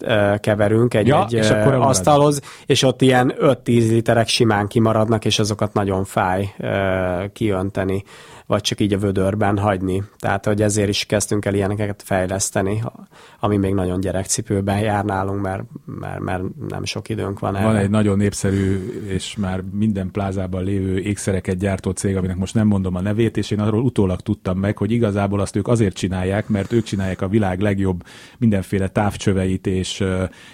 [0.40, 5.38] keverünk egy, ja, egy és akkor asztalhoz, és ott ilyen 5-10 literek simán kimaradnak, és
[5.38, 6.54] azokat nagyon fáj
[7.32, 8.04] kiönteni
[8.50, 10.02] vagy csak így a vödörben hagyni.
[10.18, 12.82] Tehát, hogy ezért is kezdtünk el ilyeneket fejleszteni,
[13.40, 17.64] ami még nagyon gyerekcipőben jár nálunk, mert, mert, mert nem sok időnk van erre.
[17.64, 22.66] Van egy nagyon népszerű és már minden plázában lévő ékszereket gyártó cég, aminek most nem
[22.66, 26.48] mondom a nevét, és én arról utólag tudtam meg, hogy igazából azt ők azért csinálják,
[26.48, 28.02] mert ők csinálják a világ legjobb
[28.38, 30.04] mindenféle távcsöveit és,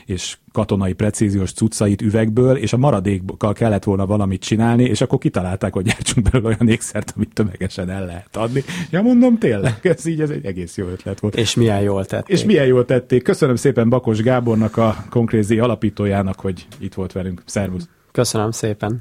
[0.06, 5.72] és katonai precíziós cuccait üvegből, és a maradékkal kellett volna valamit csinálni, és akkor kitalálták,
[5.72, 8.64] hogy gyártsunk belőle olyan ékszert, amit tömegesen el lehet adni.
[8.90, 11.36] Ja, mondom, tényleg, ez így ez egy egész jó ötlet volt.
[11.36, 12.36] És milyen jól tették.
[12.36, 13.22] És milyen jól tették.
[13.22, 17.42] Köszönöm szépen Bakos Gábornak, a Konkrézi alapítójának, hogy itt volt velünk.
[17.46, 17.88] Szervusz!
[18.12, 18.98] Köszönöm szépen!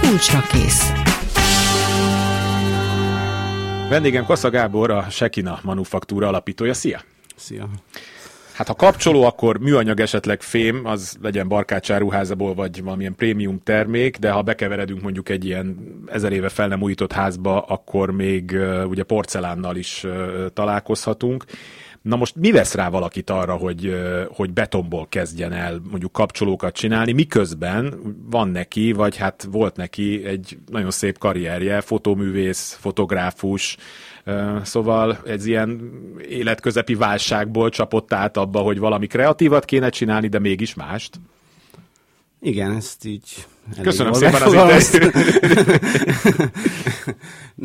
[0.00, 0.92] Kulcsra kész.
[3.88, 6.74] Vendégem Kassa Gábor, a Sekina Manufaktúra alapítója.
[6.74, 7.00] Szia!
[7.36, 7.68] Szia!
[8.60, 14.30] Hát ha kapcsoló, akkor műanyag esetleg fém, az legyen barkácsáruházából, vagy valamilyen prémium termék, de
[14.30, 19.76] ha bekeveredünk mondjuk egy ilyen ezer éve fel nem újított házba, akkor még ugye porcelánnal
[19.76, 20.06] is
[20.52, 21.44] találkozhatunk.
[22.02, 27.12] Na most mi vesz rá valakit arra, hogy, hogy betonból kezdjen el mondjuk kapcsolókat csinálni,
[27.12, 27.94] miközben
[28.30, 33.76] van neki, vagy hát volt neki egy nagyon szép karrierje, fotóművész, fotográfus,
[34.62, 35.92] Szóval egy ilyen
[36.28, 41.20] életközepi válságból csapott át abba, hogy valami kreatívat kéne csinálni, de mégis mást.
[42.40, 43.46] Igen, ezt így...
[43.82, 45.14] Köszönöm szépen az interjút.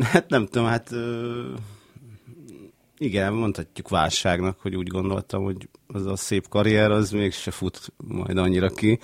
[0.12, 0.90] hát nem tudom, hát
[2.98, 8.36] igen, mondhatjuk válságnak, hogy úgy gondoltam, hogy az a szép karrier, az mégse fut majd
[8.36, 8.98] annyira ki.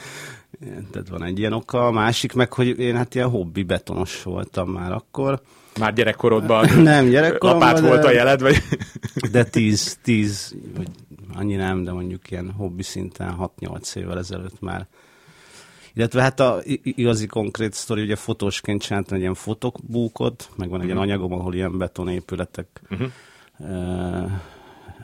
[0.91, 1.87] Tehát van egy ilyen oka.
[1.87, 5.43] A másik meg, hogy én hát ilyen hobbi betonos voltam már akkor.
[5.79, 8.57] Már gyerekkorodban nem, gyerekkoromban, lapát de, volt a jeled, vagy?
[9.33, 10.89] de tíz, tíz, vagy
[11.35, 14.87] annyi nem, de mondjuk ilyen hobbi szinten 6-8 évvel ezelőtt már.
[15.95, 20.87] Illetve hát a igazi konkrét sztori, ugye fotósként csináltam egy ilyen fotokbúkot, meg van egy
[20.87, 21.05] uh-huh.
[21.05, 23.11] ilyen anyagom, ahol ilyen betonépületek uh-huh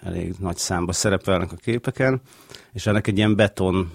[0.04, 2.20] elég nagy számba szerepelnek a képeken,
[2.72, 3.90] és ennek egy ilyen beton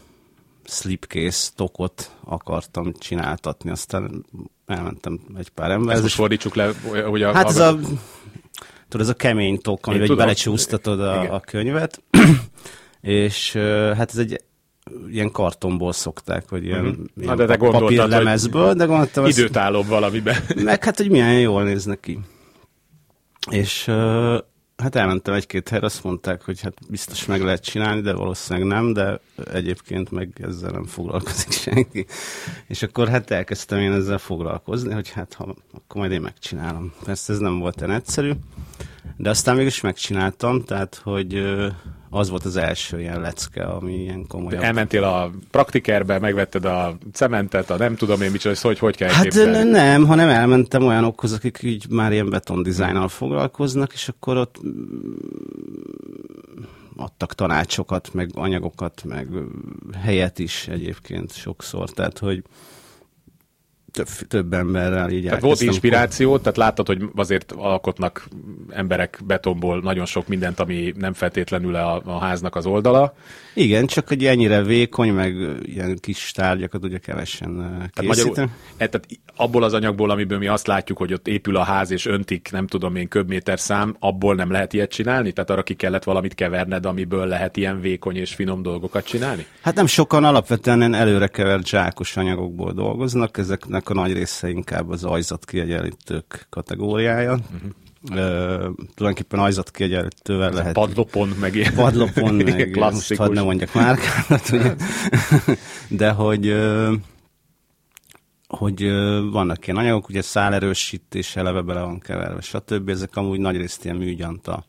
[0.65, 4.25] slipcase tokot akartam csináltatni, aztán
[4.65, 5.93] elmentem egy pár emberhez.
[5.93, 6.71] Ezt most fordítsuk le,
[7.05, 7.33] hogy a...
[7.33, 7.75] Hát ez a,
[8.87, 12.01] tudod, ez a kemény tok, amivel belecsúsztatod a, a könyvet,
[13.01, 13.51] és
[13.95, 14.41] hát ez egy
[15.09, 17.05] ilyen kartonból szokták, vagy ilyen, uh-huh.
[17.21, 19.25] ilyen de te papírlemezből, de gondoltam...
[19.25, 20.35] Időtállóbb valamiben.
[20.55, 22.19] Meg hát, hogy milyen jól néznek ki.
[23.49, 23.91] És
[24.83, 28.93] hát elmentem egy-két helyre, azt mondták, hogy hát biztos meg lehet csinálni, de valószínűleg nem,
[28.93, 29.19] de
[29.53, 32.05] egyébként meg ezzel nem foglalkozik senki.
[32.67, 36.93] És akkor hát elkezdtem én ezzel foglalkozni, hogy hát ha, akkor majd én megcsinálom.
[37.03, 38.31] Persze ez nem volt olyan egyszerű,
[39.17, 41.43] de aztán mégis megcsináltam, tehát hogy
[42.09, 44.55] az volt az első ilyen lecke, ami ilyen komoly.
[44.55, 49.23] Elmentél a praktikerbe, megvetted a cementet, a nem tudom én micsoda, hogy hogy kell Hát
[49.23, 49.69] képzelni.
[49.69, 54.59] nem, hanem elmentem olyanokhoz, akik így már ilyen beton dizájnnal foglalkoznak, és akkor ott
[56.95, 59.27] adtak tanácsokat, meg anyagokat, meg
[60.01, 62.43] helyet is egyébként sokszor, tehát hogy
[63.93, 66.41] több, több emberrel így Tehát volt inspiráció, akkor...
[66.41, 68.27] tehát láttad, hogy azért alkotnak
[68.69, 73.13] emberek betonból nagyon sok mindent, ami nem feltétlenül a, a háznak az oldala.
[73.53, 78.33] Igen, csak hogy ennyire vékony, meg ilyen kis tárgyakat ugye kevesen készítem.
[78.33, 81.91] Tehát, e, tehát abból az anyagból, amiből mi azt látjuk, hogy ott épül a ház,
[81.91, 85.31] és öntik, nem tudom én, köbméter szám, abból nem lehet ilyet csinálni?
[85.31, 89.45] Tehát arra ki kellett valamit keverned, amiből lehet ilyen vékony és finom dolgokat csinálni?
[89.61, 95.03] Hát nem sokan alapvetően előre kevert zsákos anyagokból dolgoznak, ezeknek a nagy része inkább az
[95.03, 97.31] ajzat kiegyenlítők kategóriája.
[97.31, 97.71] Uh-huh.
[98.09, 98.17] Uh,
[98.95, 100.73] tulajdonképpen ajzat kiegyenlítővel lehet.
[100.73, 101.73] Padlopon, meg ilyen.
[101.73, 103.17] Padlopon, meg klasszikus.
[103.17, 104.75] most ne mondjak márkámat, ugye.
[105.99, 106.55] De hogy
[108.57, 108.91] hogy
[109.31, 112.89] vannak ilyen anyagok, ugye szálerősítés eleve bele van keverve, stb.
[112.89, 114.65] Ezek amúgy nagyrészt ilyen műgyanta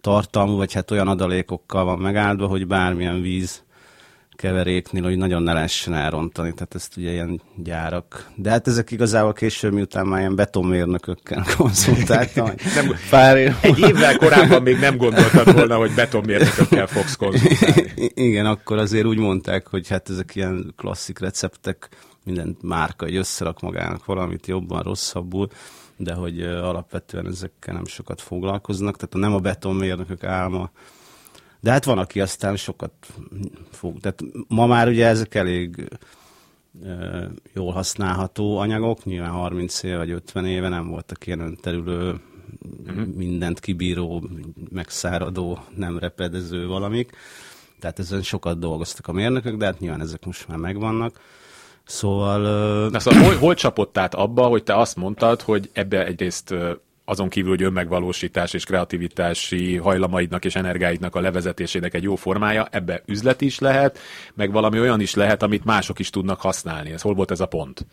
[0.00, 3.64] tartalmú, vagy hát olyan adalékokkal van megáldva, hogy bármilyen víz
[4.36, 8.30] keveréknél, hogy nagyon ne lehessen elrontani, tehát ezt ugye ilyen gyárak.
[8.34, 12.46] De hát ezek igazából később, miután már ilyen betonmérnökökkel konzultáltam.
[12.74, 13.54] nem, pár év.
[13.60, 17.92] Egy évvel korábban még nem gondoltad volna, hogy betonmérnökökkel fogsz konzultálni.
[18.28, 21.88] Igen, akkor azért úgy mondták, hogy hát ezek ilyen klasszik receptek,
[22.24, 25.48] minden márka egy összerak magának valamit jobban, rosszabbul,
[25.96, 30.70] de hogy alapvetően ezekkel nem sokat foglalkoznak, tehát nem a betonmérnökök álma,
[31.66, 32.92] de hát van, aki aztán sokat
[33.70, 34.00] fog.
[34.00, 35.88] Tehát ma már ugye ezek elég
[37.54, 42.20] jól használható anyagok, nyilván 30 éve vagy 50 éve nem voltak ilyen önterülő,
[42.86, 43.06] uh-huh.
[43.14, 44.28] mindent kibíró,
[44.70, 47.12] megszáradó, nem repedező valamik.
[47.80, 51.20] Tehát ezen sokat dolgoztak a mérnökök, de hát nyilván ezek most már megvannak.
[51.84, 52.40] Szóval...
[52.88, 56.54] Na szóval hol, hol csapott át abba, hogy te azt mondtad, hogy ebbe egyrészt
[57.08, 63.02] azon kívül, hogy önmegvalósítás és kreativitási hajlamaidnak és energiáidnak a levezetésének egy jó formája, ebbe
[63.06, 63.98] üzlet is lehet,
[64.34, 66.90] meg valami olyan is lehet, amit mások is tudnak használni.
[66.90, 67.86] Ez hol volt ez a pont?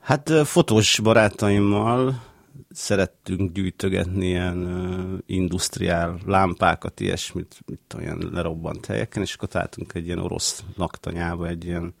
[0.00, 2.22] Hát fotós barátaimmal
[2.70, 10.06] szerettünk gyűjtögetni ilyen uh, industriál lámpákat, ilyesmit, mit olyan lerobbant helyeken, és akkor találtunk egy
[10.06, 11.94] ilyen orosz laktanyába egy ilyen,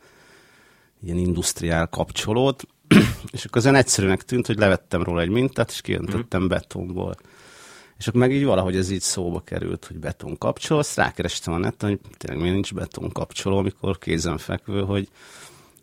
[1.02, 2.66] ilyen industriál kapcsolót,
[3.32, 6.48] és akkor azon egyszerűnek tűnt, hogy levettem róla egy mintát, és kijöntöttem mm.
[6.48, 7.14] betonból.
[7.98, 11.58] És akkor meg így valahogy ez így szóba került, hogy beton kapcsoló, azt rákerestem a
[11.58, 15.08] neten, hogy tényleg miért nincs beton kapcsoló, amikor kézenfekvő, hogy,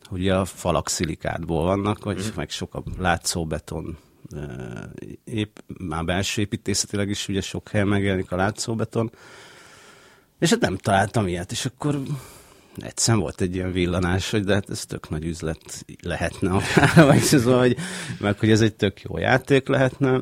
[0.05, 2.35] hogy a falak szilikátból vannak, vagy mm.
[2.35, 3.97] meg sok a látszó beton
[5.23, 9.11] épp, már belső építészetileg is ugye sok helyen megjelenik a látszóbeton,
[10.39, 12.01] és hát nem találtam ilyet, és akkor
[12.79, 16.51] egyszer volt egy ilyen villanás, hogy de hát ez tök nagy üzlet lehetne
[16.95, 17.77] vagy ez, vagy,
[18.19, 20.21] meg hogy ez egy tök jó játék lehetne,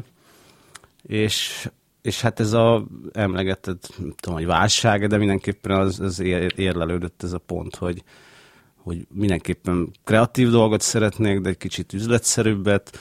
[1.01, 1.67] és,
[2.01, 6.19] és hát ez a emlegetett, nem tudom, hogy válság, de mindenképpen az, az
[6.55, 8.03] érlelődött ez a pont, hogy,
[8.75, 12.97] hogy mindenképpen kreatív dolgot szeretnék, de egy kicsit üzletszerűbbet.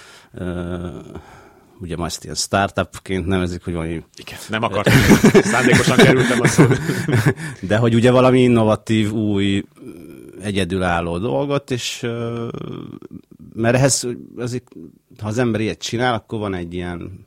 [1.80, 4.02] Ugye ma ezt ilyen startupként nevezik, hogy valami...
[4.16, 4.94] Igen, nem akartam,
[5.42, 6.78] szándékosan kerültem a szót.
[7.60, 9.64] De hogy ugye valami innovatív, új,
[10.40, 12.06] egyedülálló dolgot, és
[13.54, 14.68] mert ehhez, azért,
[15.18, 17.26] ha az ember ilyet csinál, akkor van egy ilyen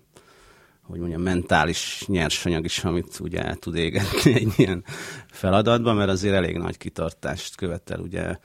[0.89, 4.83] hogy mondjam, mentális nyersanyag is, amit ugye el tud égetni egy ilyen
[5.31, 8.37] feladatban, mert azért elég nagy kitartást követel, ugye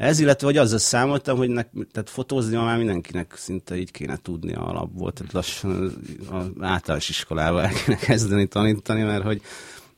[0.00, 4.54] ez, illetve hogy azzal számoltam, hogy ne, tehát fotózni már mindenkinek szinte így kéne tudni
[4.54, 5.92] a alapból, tehát lassan
[6.30, 9.42] az általános iskolával kéne kezdeni tanítani, mert hogy,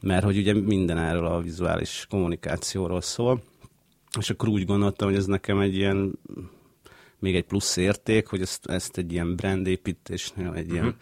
[0.00, 3.42] mert hogy ugye minden erről a vizuális kommunikációról szól.
[4.18, 6.12] És akkor úgy gondoltam, hogy ez nekem egy ilyen
[7.18, 10.72] még egy plusz érték, hogy ezt, ezt egy ilyen brandépítésnél, egy uh-huh.
[10.72, 10.96] ilyen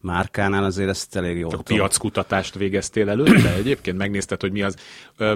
[0.00, 1.48] márkánál azért ezt elég jó.
[1.48, 3.54] Csak piackutatást végeztél előtte?
[3.54, 4.76] Egyébként megnézted, hogy mi az.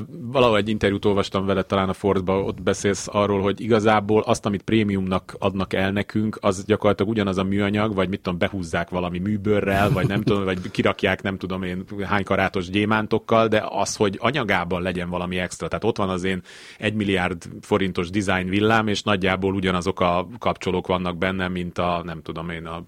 [0.09, 4.62] Valahogy egy interjút olvastam vele talán a Forbes-ba, ott beszélsz arról, hogy igazából azt, amit
[4.62, 9.90] prémiumnak adnak el nekünk, az gyakorlatilag ugyanaz a műanyag, vagy mit tudom, behúzzák valami műbőrrel,
[9.90, 14.83] vagy nem tudom, vagy kirakják nem tudom én hány karátos gyémántokkal, de az, hogy anyagában
[14.83, 15.68] legyen valami extra.
[15.68, 16.42] Tehát ott van az én
[16.79, 22.22] egy milliárd forintos design villám, és nagyjából ugyanazok a kapcsolók vannak benne, mint a nem
[22.22, 22.85] tudom én a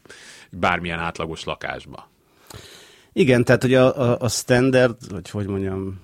[0.56, 2.10] bármilyen átlagos lakásba.
[3.12, 6.00] Igen, tehát hogy a, a, a standard, vagy hogy mondjam,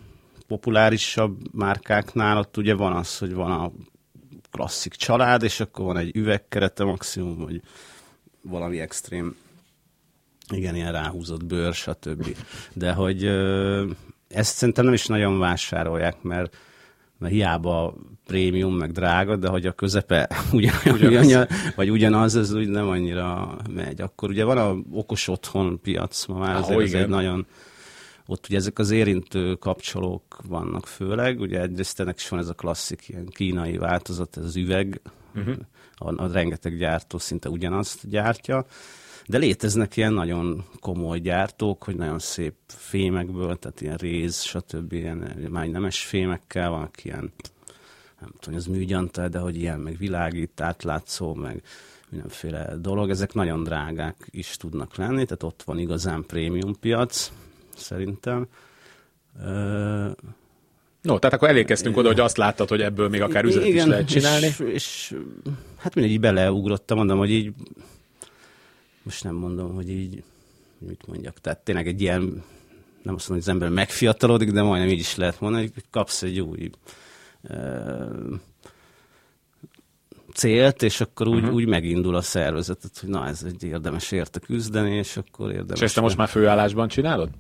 [0.47, 3.73] populárisabb márkáknál ott ugye van az, hogy van a
[4.51, 7.61] klasszik család, és akkor van egy üvegkerete maximum, vagy
[8.43, 9.37] valami extrém,
[10.49, 12.37] igen, ilyen ráhúzott bőr, stb.
[12.73, 13.25] De hogy
[14.29, 16.57] ezt szerintem nem is nagyon vásárolják, mert
[17.21, 17.95] mert hiába
[18.31, 21.27] prémium, meg drága, de hogy a közepe ugyan, ugyanaz.
[21.27, 24.01] Ugyan, vagy ugyanaz, ez úgy nem annyira megy.
[24.01, 27.47] Akkor ugye van a okos otthon piac, ma már azért ez egy nagyon
[28.27, 32.55] ott ugye ezek az érintő kapcsolók vannak főleg, ugye egyrészt ennek is van ez a
[32.55, 35.01] klasszik ilyen kínai változat, ez az üveg,
[35.35, 35.55] uh-huh.
[35.95, 38.67] a, a rengeteg gyártó szinte ugyanazt gyártja,
[39.27, 44.93] de léteznek ilyen nagyon komoly gyártók, hogy nagyon szép fémekből, tehát ilyen réz, stb.
[44.93, 47.33] ilyen már nemes fémekkel, van ilyen,
[48.21, 51.63] nem tudom, az műgyanta, de hogy ilyen, meg világít, átlátszó, meg
[52.11, 57.33] mindenféle dolog, ezek nagyon drágák is tudnak lenni, tehát ott van igazán prémium piac,
[57.77, 58.47] szerintem.
[61.03, 63.91] No, tehát akkor elérkeztünk oda, hogy azt láttad, hogy ebből még akár üzlet Igen, is
[63.91, 64.47] lehet csinálni.
[64.47, 65.17] És, és
[65.77, 67.53] hát mindegy, így beleugrottam, mondom, hogy így
[69.03, 70.23] most nem mondom, hogy így,
[70.79, 72.21] mit mondjak, tehát tényleg egy ilyen,
[73.03, 76.23] nem azt mondom, hogy az ember megfiatalodik, de majdnem így is lehet mondani, hogy kapsz
[76.23, 76.71] egy új
[80.35, 81.55] célt, és akkor úgy, uh-huh.
[81.55, 85.79] úgy megindul a szervezetet, hogy na, ez egy érdemes érte küzdeni, és akkor érdemes...
[85.79, 87.31] És ezt te most már főállásban csinálod?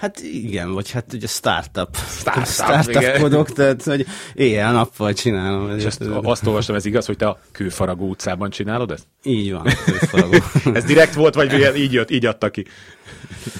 [0.00, 1.96] Hát igen, vagy hát ugye startup.
[1.96, 5.70] Startup, startup kodok, tehát hogy éjjel-nappal csinálom.
[5.78, 9.06] És ezt, azt olvastam, ez igaz, hogy te a Kőfaragó utcában csinálod ezt?
[9.22, 10.36] Így van, Kőfaragó.
[10.78, 12.64] ez direkt volt, vagy így jött, így adta ki?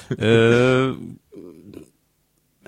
[0.07, 0.89] Ö,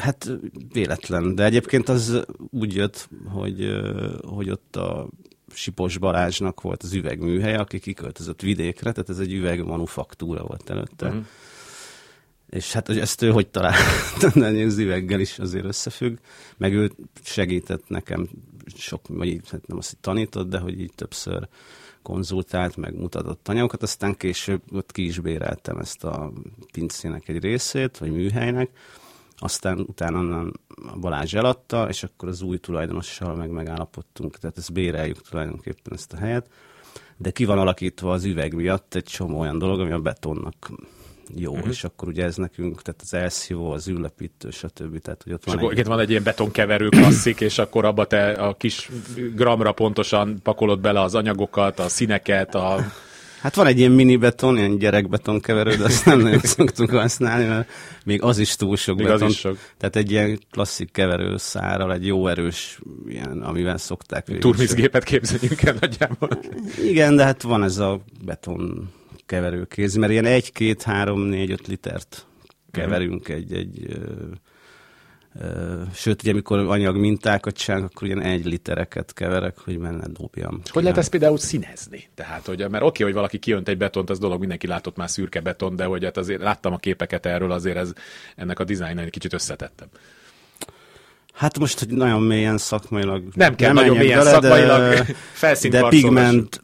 [0.04, 0.32] hát
[0.74, 3.82] véletlen, de egyébként az úgy jött, hogy,
[4.22, 5.10] hogy ott a
[5.54, 11.08] Sipos Balázsnak volt az üvegműhely, aki kiköltözött vidékre, tehát ez egy üvegmanufaktúra volt előtte.
[11.08, 11.26] Uh-huh
[12.54, 16.18] és hát hogy ezt ő hogy találta, de az üveggel is azért összefügg,
[16.58, 16.92] meg ő
[17.24, 18.30] segített nekem
[18.76, 21.48] sok, vagy hát nem azt, hogy tanított, de hogy így többször
[22.02, 26.32] konzultált, meg mutatott anyagokat, aztán később ott ki is béreltem ezt a
[26.72, 28.70] pincének egy részét, vagy műhelynek,
[29.38, 30.46] aztán utána
[31.00, 36.18] Balázs eladta, és akkor az új tulajdonossal meg megállapodtunk, tehát ezt béreljük tulajdonképpen ezt a
[36.18, 36.50] helyet,
[37.18, 40.72] de ki van alakítva az üveg miatt egy csomó olyan dolog, ami a betonnak
[41.36, 41.70] jó, uh-huh.
[41.70, 45.00] és akkor ugye ez nekünk, tehát az elszívó, az üllepítő, stb.
[45.00, 45.86] Tehát, hogy ott és van akkor egy...
[45.86, 48.90] van egy ilyen betonkeverő klasszik, és akkor abba te a kis
[49.36, 52.78] gramra pontosan pakolod bele az anyagokat, a színeket, a...
[53.44, 57.46] Hát van egy ilyen mini beton, ilyen gyerekbeton keverő, de azt nem nagyon szoktunk használni,
[57.46, 57.70] mert
[58.06, 59.28] még az is túl sok még beton.
[59.28, 59.58] Az is sok.
[59.78, 64.38] Tehát egy ilyen klasszik keverő szárral, egy jó erős, ilyen, amivel szokták.
[64.40, 66.30] Turmizgépet képzeljünk el nagyjából.
[66.92, 68.90] Igen, de hát van ez a beton
[69.26, 72.26] keverőkéz, mert ilyen egy, két, három, négy, öt litert
[72.72, 73.88] keverünk egy, egy
[75.94, 80.62] sőt, ugye amikor anyag mintákat csinálunk, akkor ilyen egy litereket keverek, hogy benne dobjam.
[80.64, 82.10] És hogy lehet ezt például színezni?
[82.16, 85.10] Tehát, hogy, mert oké, okay, hogy valaki kiönt egy betont, az dolog, mindenki látott már
[85.10, 87.94] szürke beton, de hogy hát azért láttam a képeket erről, azért ez,
[88.36, 89.88] ennek a dizájn egy kicsit összetettem.
[91.34, 93.24] Hát most, hogy nagyon mélyen szakmailag...
[93.34, 95.06] Nem kell nem nagyon mélyen vele, szakmailag,
[95.62, 96.64] de, de pigment,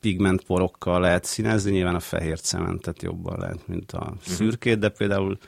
[0.00, 5.38] pigmentporokkal lehet színezni, nyilván a fehér cementet jobban lehet, mint a szürkét, de például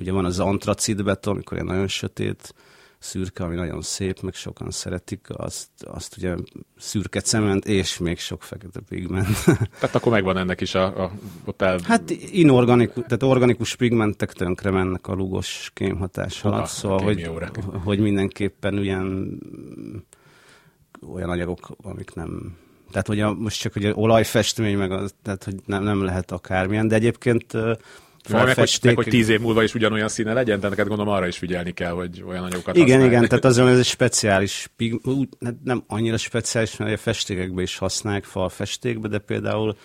[0.00, 2.54] ugye van az antracid beton, amikor ilyen nagyon sötét,
[2.98, 6.34] szürke, ami nagyon szép, meg sokan szeretik, azt, azt ugye
[6.76, 9.44] szürke cement, és még sok fekete pigment.
[9.80, 11.12] Tehát akkor megvan ennek is a, a
[11.44, 11.78] ott el...
[11.82, 17.30] Hát inorganikus, tehát organikus pigmentek tönkre mennek a lugos kémhatás alatt, szóval, hogy,
[17.84, 19.38] hogy mindenképpen ilyen
[21.12, 22.56] olyan anyagok, amik nem
[22.90, 26.88] tehát, hogy a, most csak hogy olajfestmény, meg az, tehát, hogy nem, nem lehet akármilyen,
[26.88, 27.52] de egyébként
[28.28, 31.26] meg, hogy, meg, hogy tíz év múlva is ugyanolyan színe legyen, de neked gondolom arra
[31.26, 33.06] is figyelni kell, hogy olyan anyagokat Igen, használj.
[33.06, 34.70] igen, tehát azon ez egy speciális,
[35.64, 39.76] nem annyira speciális, mert a festékekbe is használják, falfestékbe, de például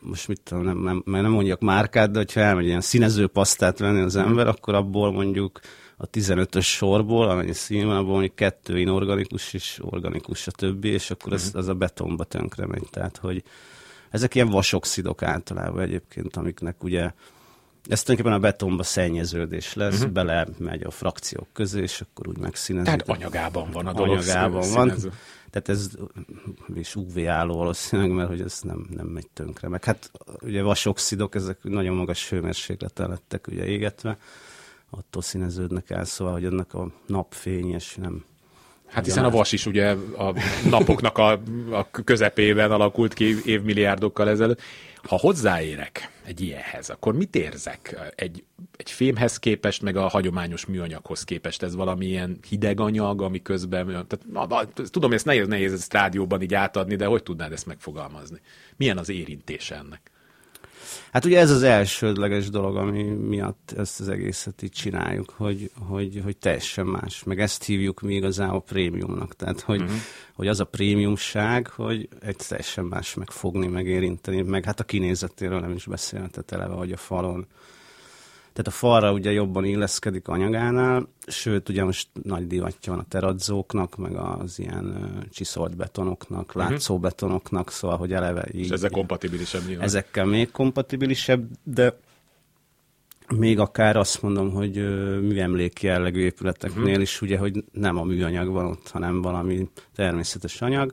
[0.00, 4.00] most mit tudom, nem, nem, nem mondjak márkát, de hogyha elmegy ilyen színező pasztát venni
[4.00, 5.60] az ember, akkor abból mondjuk
[5.96, 11.10] a 15-ös sorból, amennyi szín van, abból mondjuk kettő inorganikus és organikus a többi, és
[11.10, 12.86] akkor ez, az a betonba tönkre megy.
[12.90, 13.42] Tehát, hogy
[14.10, 17.12] ezek ilyen vasoxidok általában egyébként, amiknek ugye
[17.88, 20.12] ez tulajdonképpen a betonba szennyeződés lesz, uh-huh.
[20.12, 22.84] bele megy a frakciók közé, és akkor úgy megszínezik.
[22.84, 24.16] Tehát anyagában van a dolog.
[24.16, 24.94] Anyagában van.
[25.50, 25.90] Tehát ez
[26.74, 29.68] is UV álló valószínűleg, mert hogy ez nem, nem megy tönkre.
[29.68, 30.10] Meg hát
[30.40, 34.18] ugye vasoxidok, ezek nagyon magas hőmérsékleten lettek ugye égetve,
[34.90, 38.24] attól színeződnek el, szóval, hogy ennek a napfényes nem
[38.92, 40.34] Hát hiszen a vas is ugye a
[40.68, 41.30] napoknak a,
[41.70, 44.60] a közepében alakult ki évmilliárdokkal ezelőtt.
[45.02, 48.12] Ha hozzáérek egy ilyenhez, akkor mit érzek?
[48.14, 48.44] Egy,
[48.76, 53.86] egy fémhez képest, meg a hagyományos műanyaghoz képest ez valamilyen hideg anyag, ami közben...
[53.86, 57.66] Tehát, na, na, tudom, ezt nehéz, nehéz ezt rádióban így átadni, de hogy tudnád ezt
[57.66, 58.40] megfogalmazni?
[58.76, 60.11] Milyen az érintése ennek?
[61.12, 66.20] Hát ugye ez az elsődleges dolog, ami miatt ezt az egészet így csináljuk, hogy, hogy,
[66.24, 67.22] hogy teljesen más.
[67.22, 69.36] Meg ezt hívjuk mi igazából prémiumnak.
[69.36, 69.96] Tehát, hogy, uh-huh.
[70.34, 75.72] hogy az a prémiumság, hogy egy teljesen más megfogni, megérinteni, meg hát a kinézetéről nem
[75.72, 77.46] is beszéltet eleve, hogy a falon
[78.52, 83.96] tehát a falra ugye jobban illeszkedik anyagánál, sőt, ugye most nagy divatja van a teradzóknak,
[83.96, 86.62] meg az ilyen csiszolt betonoknak, uh-huh.
[86.62, 88.64] látszó betonoknak, szóval, hogy eleve így...
[88.64, 89.84] És ezek kompatibilisebb nyilván.
[89.84, 91.98] Ezekkel még kompatibilisebb, de
[93.36, 94.74] még akár azt mondom, hogy
[95.20, 97.02] műemléki jellegű épületeknél uh-huh.
[97.02, 100.92] is ugye, hogy nem a műanyag van ott, hanem valami természetes anyag.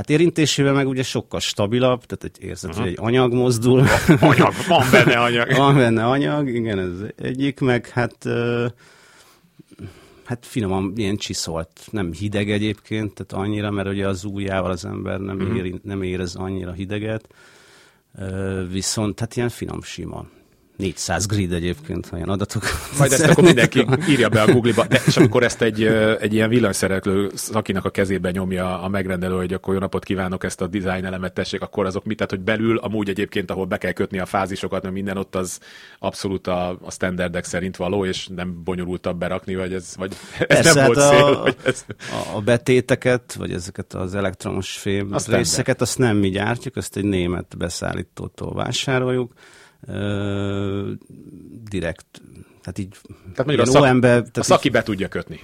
[0.00, 2.84] Hát érintésével meg ugye sokkal stabilabb, tehát egy érzet, uh-huh.
[2.84, 3.80] hogy egy anyag mozdul.
[4.20, 5.52] Anyag, van benne anyag.
[5.56, 8.28] van benne anyag, igen, ez egyik, meg hát
[10.24, 15.18] hát finoman ilyen csiszolt, nem hideg egyébként, tehát annyira, mert ugye az ujjával az ember
[15.18, 15.56] nem, uh-huh.
[15.56, 17.28] ér, nem érez annyira hideget,
[18.70, 20.26] viszont hát ilyen finom sima.
[20.80, 22.62] 400 grid egyébként, olyan adatok.
[22.98, 25.84] Majd ezt akkor mindenki írja be a Google-ba, de és amikor ezt egy,
[26.20, 30.60] egy ilyen villanyszereklő szakinak a kezébe nyomja a megrendelő, hogy akkor jó napot kívánok, ezt
[30.60, 32.16] a design elemet tessék, akkor azok mit?
[32.16, 35.58] Tehát, hogy belül amúgy egyébként, ahol be kell kötni a fázisokat, mert minden ott az
[35.98, 40.72] abszolút a, a standardek szerint való, és nem bonyolultabb berakni, vagy ez, vagy ez Persze,
[40.72, 41.84] nem hát volt szél, a, vagy ez...
[42.34, 47.04] a betéteket, vagy ezeket az elektromos fém azt részeket, azt nem mi gyártjuk, azt egy
[47.04, 49.32] német beszállítótól vásároljuk,
[51.68, 52.22] direkt,
[52.60, 52.96] tehát így
[53.34, 55.40] tehát mondjuk a, szak, november, tehát a szaki be tudja kötni.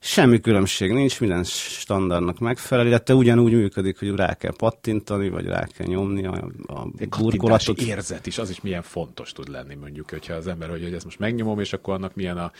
[0.00, 5.66] Semmi különbség nincs, minden standardnak megfelel, illetve ugyanúgy működik, hogy rá kell pattintani, vagy rá
[5.66, 6.86] kell nyomni a, a
[7.18, 7.80] burkolatot.
[7.80, 11.04] érzet is, az is milyen fontos tud lenni, mondjuk, hogyha az ember, hogy, hogy ezt
[11.04, 12.52] most megnyomom, és akkor annak milyen a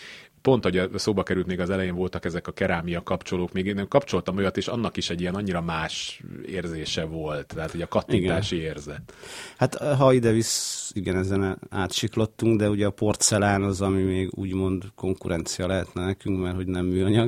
[0.42, 4.36] pont, hogy szóba került még az elején voltak ezek a kerámia kapcsolók, még én kapcsoltam
[4.36, 8.68] olyat, és annak is egy ilyen annyira más érzése volt, tehát hogy a kattintási igen.
[8.68, 9.14] érzet.
[9.56, 14.84] Hát ha ide visz, igen, ezen átsiklottunk, de ugye a porcelán az, ami még úgymond
[14.94, 17.27] konkurencia lehetne nekünk, mert hogy nem műanyag,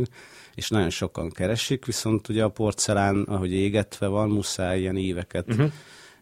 [0.55, 5.73] és nagyon sokan keresik, viszont ugye a porcelán, ahogy égetve van, muszáj ilyen éveket uh-huh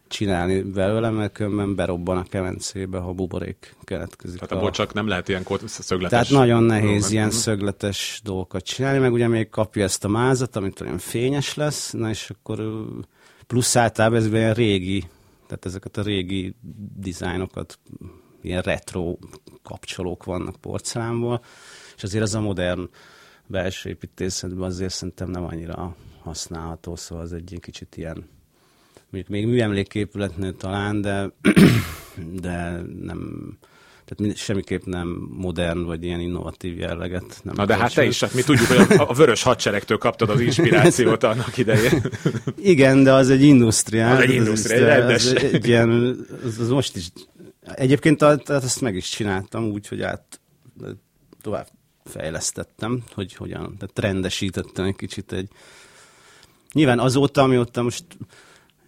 [0.09, 4.39] csinálni belőle, mert különben berobban a kemencébe, ha buborék keletkezik.
[4.39, 6.09] Tehát abból csak nem lehet ilyen szögletes...
[6.09, 10.55] Tehát nagyon nehéz dolog, ilyen szögletes dolgokat csinálni, meg ugye még kapja ezt a mázat,
[10.55, 12.85] amit olyan fényes lesz, na és akkor
[13.47, 15.03] plusz általában ez ilyen régi,
[15.47, 16.55] tehát ezeket a régi
[16.95, 17.79] dizájnokat,
[18.41, 19.17] ilyen retro
[19.63, 21.41] kapcsolók vannak porcelánból,
[21.95, 22.89] és azért ez a modern
[23.49, 28.27] belső építészetben azért szerintem nem annyira használható, szóval az egy kicsit ilyen
[29.09, 31.31] mondjuk még műemléképületnél talán, de,
[32.41, 33.57] de nem,
[34.05, 37.39] tehát semmiképp nem modern vagy ilyen innovatív jelleget.
[37.43, 40.29] Nem Na de hát te is, hát mi tudjuk, hogy a, a vörös hadseregtől kaptad
[40.29, 42.03] az inspirációt annak idején.
[42.57, 44.15] Igen, de az egy industriál.
[44.15, 45.89] Az egy industriál, az, az, egy ilyen,
[46.43, 47.11] az, az most is.
[47.61, 50.39] Egyébként tehát azt meg is csináltam úgy, hogy át
[51.41, 51.67] tovább
[52.05, 55.49] fejlesztettem, hogy hogyan, tehát rendesítettem egy kicsit egy
[56.73, 58.05] Nyilván azóta, amióta most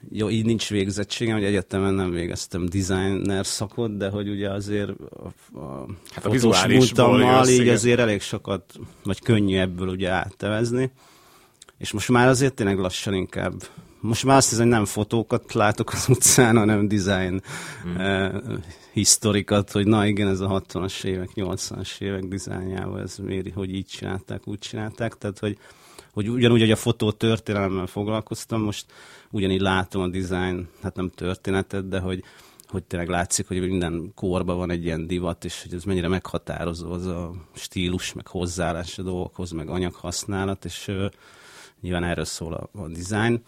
[0.10, 5.60] jó, így nincs végzettségem, hogy egyetemen nem végeztem designer szakot, de hogy ugye azért a,
[5.60, 7.74] a, hát a vizuális így igen.
[7.74, 10.92] azért elég sokat, vagy könnyű ebből ugye áttevezni.
[11.78, 13.54] És most már azért tényleg lassan inkább
[14.02, 17.42] most már azt hiszem, hogy nem fotókat látok az utcán, hanem design
[17.84, 17.98] hmm.
[17.98, 18.32] eh,
[18.92, 23.86] historikat, hogy na igen, ez a 60-as évek, 80-as évek dizájnjával, ez miért, hogy így
[23.86, 25.58] csinálták, úgy csinálták, tehát hogy,
[26.14, 28.86] hogy ugyanúgy, hogy a fotó történelemmel foglalkoztam, most
[29.32, 32.24] ugyanígy látom a design, hát nem történetet, de hogy,
[32.68, 36.92] hogy tényleg látszik, hogy minden korban van egy ilyen divat, és hogy ez mennyire meghatározó
[36.92, 41.06] az a stílus, meg hozzáállás a dolgokhoz, meg anyaghasználat, és uh,
[41.82, 43.44] nyilván erről szól a, a design.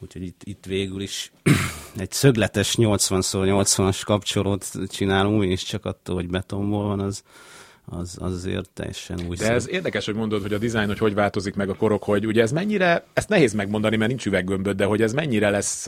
[0.00, 1.32] Úgyhogy itt, itt végül is
[1.96, 7.22] egy szögletes 80x80-as kapcsolót csinálunk, és csak attól, hogy betonból van, az,
[7.84, 9.52] az, az azért teljesen új De szó.
[9.52, 12.42] ez érdekes, hogy mondod, hogy a dizájn, hogy hogy változik meg a korok, hogy ugye
[12.42, 15.86] ez mennyire, ezt nehéz megmondani, mert nincs üveggömböd, de hogy ez mennyire lesz,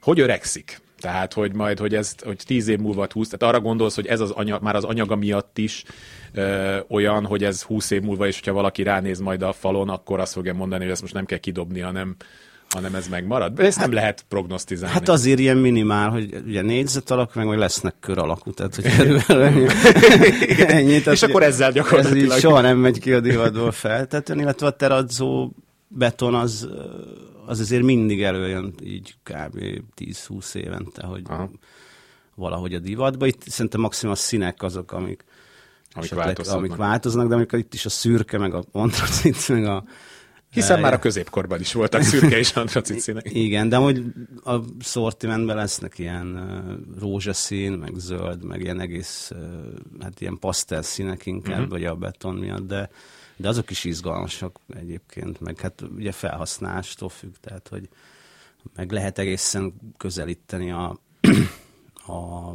[0.00, 0.80] hogy öregszik?
[0.98, 4.20] Tehát, hogy majd, hogy ez, hogy tíz év múlva húsz, tehát arra gondolsz, hogy ez
[4.20, 5.84] az anyag, már az anyaga miatt is
[6.32, 10.20] ö, olyan, hogy ez húsz év múlva, és hogyha valaki ránéz majd a falon, akkor
[10.20, 12.16] azt fogja mondani, hogy ezt most nem kell kidobni, hanem
[12.72, 13.60] hanem ez megmarad.
[13.60, 14.94] Ezt hát, nem lehet prognosztizálni.
[14.94, 18.96] Hát azért ilyen minimál, hogy ugye négyzet alak, meg, meg lesznek kör alakú, tehát hogy
[18.96, 19.66] körülbelül ennyi.
[20.58, 22.16] ennyi tehát, és akkor ezzel gyakorlatilag.
[22.16, 25.52] Ez így soha nem megy ki a divatból feltetően, illetve a teradzó
[25.88, 26.68] beton az,
[27.46, 29.82] az azért mindig előjön így kb.
[29.96, 31.50] 10-20 évente, hogy Aha.
[32.34, 33.26] valahogy a divatba.
[33.26, 35.24] Itt szerintem maximum a színek azok, amik,
[35.92, 36.56] amik, változnak.
[36.56, 39.84] amik változnak, de amikor itt is a szürke, meg a antracit, meg a
[40.52, 43.34] hiszen már a középkorban is voltak szürke és antracit színek.
[43.34, 44.02] Igen, de hogy
[44.44, 46.38] a szortimentben lesznek ilyen
[46.98, 49.32] rózsaszín, meg zöld, meg ilyen egész,
[50.00, 51.70] hát ilyen pasztel színek inkább, uh-huh.
[51.70, 52.90] vagy a beton miatt, de,
[53.36, 57.88] de azok is izgalmasak egyébként, meg hát ugye felhasználástól függ, tehát hogy
[58.74, 60.98] meg lehet egészen közelíteni a,
[62.12, 62.52] a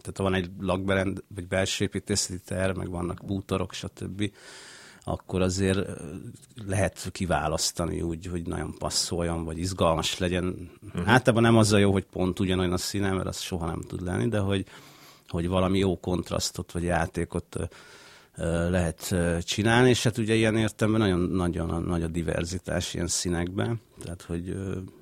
[0.00, 4.32] tehát van egy lakberend, vagy belső építészeti terv, meg vannak bútorok, stb
[5.10, 5.88] akkor azért
[6.66, 10.70] lehet kiválasztani úgy, hogy nagyon passzoljon, vagy izgalmas legyen.
[10.86, 11.10] Uh-huh.
[11.10, 14.02] Általában nem az a jó, hogy pont ugyanolyan a színe, mert az soha nem tud
[14.02, 14.66] lenni, de hogy,
[15.28, 17.56] hogy valami jó kontrasztot, vagy játékot
[18.70, 24.22] lehet csinálni, és hát ugye ilyen értelemben nagyon, nagyon nagy a diverzitás ilyen színekben, tehát
[24.22, 24.56] hogy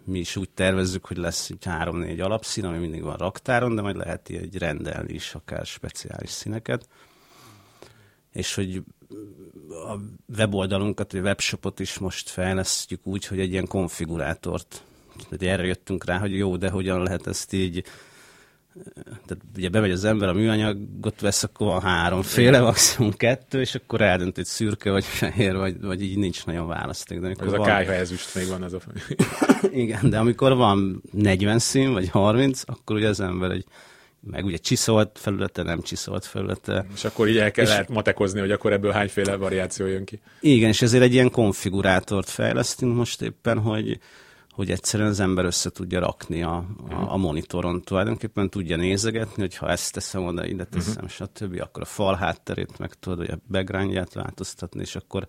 [0.04, 3.96] mi is úgy tervezzük, hogy lesz egy három-négy alapszín, ami mindig van raktáron, de majd
[3.96, 6.88] lehet így rendelni is akár speciális színeket,
[8.32, 8.82] és hogy
[9.68, 9.96] a
[10.36, 14.82] weboldalunkat, vagy a webshopot is most fejlesztjük úgy, hogy egy ilyen konfigurátort.
[15.28, 17.84] Tehát erre jöttünk rá, hogy jó, de hogyan lehet ezt így
[19.26, 24.00] tehát ugye bemegy az ember, a műanyagot vesz, akkor van háromféle, maximum kettő, és akkor
[24.00, 27.20] eldönt, hogy szürke, vagy fehér, vagy, vagy így nincs nagyon választék.
[27.20, 27.60] De ez van...
[27.60, 28.80] a kájha ezüst még van az a
[29.70, 33.64] Igen, de amikor van 40 szín, vagy 30, akkor ugye az ember egy
[34.20, 36.86] meg ugye csiszolt felülete, nem csiszolt felülete.
[36.94, 40.20] És akkor így el kell és, lehet matekozni, hogy akkor ebből hányféle variáció jön ki.
[40.40, 43.98] Igen, és ezért egy ilyen konfigurátort fejlesztünk most éppen, hogy,
[44.50, 47.82] hogy egyszerűen az ember össze tudja rakni a, a, a monitoron.
[47.82, 51.28] Tulajdonképpen tudja nézegetni, hogy ha ezt teszem oda, ide teszem, uh-huh.
[51.34, 55.26] stb., akkor a fal hátterét meg tudod, vagy a backgroundját változtatni, és akkor,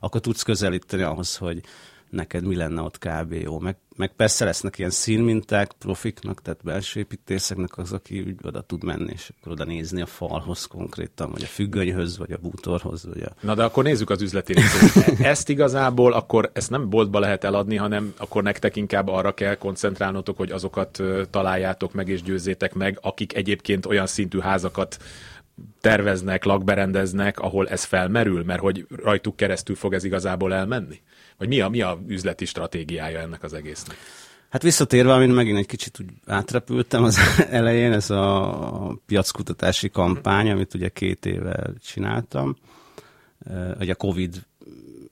[0.00, 1.60] akkor tudsz közelíteni ahhoz, hogy
[2.12, 3.32] neked mi lenne ott kb.
[3.32, 3.58] jó.
[3.58, 8.84] Meg, meg persze lesznek ilyen színminták profiknak, tehát belső építészeknek az, aki úgy oda tud
[8.84, 13.06] menni, és akkor oda nézni a falhoz konkrétan, vagy a függönyhöz, vagy a bútorhoz.
[13.06, 13.32] Vagy a...
[13.40, 15.20] Na de akkor nézzük az üzleti részét.
[15.32, 20.36] Ezt igazából akkor ezt nem boltba lehet eladni, hanem akkor nektek inkább arra kell koncentrálnotok,
[20.36, 24.96] hogy azokat találjátok meg és győzzétek meg, akik egyébként olyan szintű házakat
[25.80, 31.00] terveznek, lakberendeznek, ahol ez felmerül, mert hogy rajtuk keresztül fog ez igazából elmenni?
[31.42, 33.96] Vagy mi a, mi a üzleti stratégiája ennek az egésznek?
[34.48, 37.18] Hát visszatérve, amin megint egy kicsit úgy átrepültem az
[37.50, 42.56] elején, ez a piackutatási kampány, amit ugye két éve csináltam.
[43.78, 44.46] Ugye a Covid,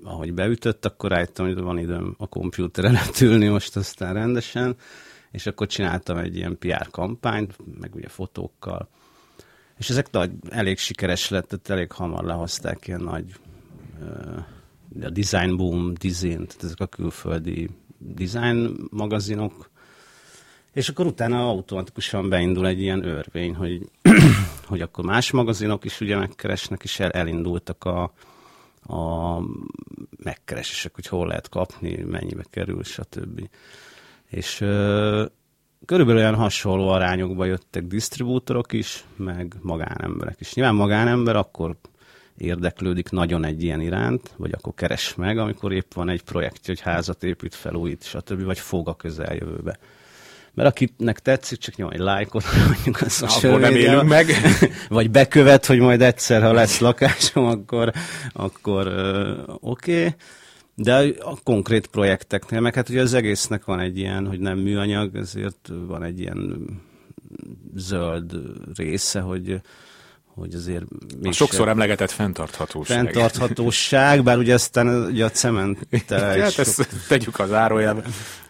[0.05, 4.77] ahogy beütött, akkor rájöttem, hogy van időm a kompjúteren ülni most aztán rendesen,
[5.31, 8.89] és akkor csináltam egy ilyen PR kampányt, meg ugye fotókkal,
[9.79, 13.35] és ezek nagy, elég sikeres lett, tehát elég hamar lehozták ilyen nagy
[15.03, 17.69] a Design Boom, Design, tehát ezek a külföldi
[17.99, 19.71] design magazinok,
[20.73, 23.89] és akkor utána automatikusan beindul egy ilyen örvény, hogy,
[24.67, 28.13] hogy akkor más magazinok is ugye megkeresnek, és el, elindultak a,
[28.95, 29.39] a
[30.23, 33.49] megkeresések, hogy hol lehet kapni, mennyibe kerül, stb.
[34.27, 35.25] És ö,
[35.85, 40.55] körülbelül olyan hasonló arányokba jöttek disztribútorok is, meg magánemberek is.
[40.55, 41.77] Nyilván magánember akkor
[42.41, 46.81] érdeklődik nagyon egy ilyen iránt, vagy akkor keres meg, amikor épp van egy projektje, hogy
[46.81, 49.79] házat épít, felújít, stb., vagy fog a közeljövőbe.
[50.55, 54.27] mert akinek tetszik, csak nyomj egy lájkot, mondjuk a social nem élünk meg.
[54.89, 57.93] vagy bekövet, hogy majd egyszer, ha lesz lakásom, akkor,
[58.33, 58.87] akkor
[59.61, 59.99] oké.
[59.99, 60.15] Okay.
[60.75, 65.17] De a konkrét projekteknél, meg hát ugye az egésznek van egy ilyen, hogy nem műanyag,
[65.17, 66.65] ezért van egy ilyen
[67.75, 68.33] zöld
[68.75, 69.61] része, hogy
[70.41, 70.85] hogy azért...
[71.23, 72.97] A sokszor emlegetett fenntarthatóság.
[73.05, 75.79] Fenntarthatóság, bár ugye aztán ugye a cement...
[76.09, 78.03] hát ezt tegyük az árójelbe.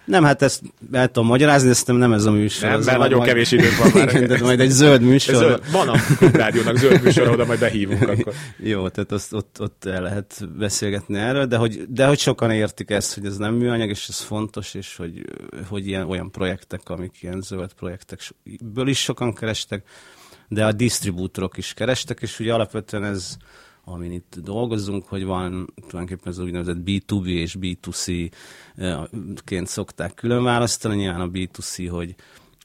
[0.05, 0.63] Nem, hát ezt
[0.93, 2.69] el tudom magyarázni, ezt nem ez a műsor.
[2.69, 3.31] Nem, mert nagyon majd...
[3.31, 4.15] kevés időnk van már.
[4.15, 5.35] Igen, de majd egy zöld műsor.
[5.35, 5.97] Zöld, van a
[6.33, 8.33] rádiónak zöld műsor, oda majd behívunk akkor.
[8.57, 12.91] Jó, tehát azt, ott, ott el lehet beszélgetni erről, de hogy, de hogy sokan értik
[12.91, 15.25] ezt, hogy ez nem műanyag, és ez fontos, és hogy,
[15.69, 19.83] hogy ilyen olyan projektek, amik ilyen zöld projektekből is sokan kerestek,
[20.53, 23.37] de a disztribútorok is kerestek, és ugye alapvetően ez,
[23.85, 30.97] amin itt dolgozunk, hogy van tulajdonképpen az úgynevezett B2B és B2C-ként szokták külön választani.
[30.97, 32.15] Nyilván a B2C, hogy,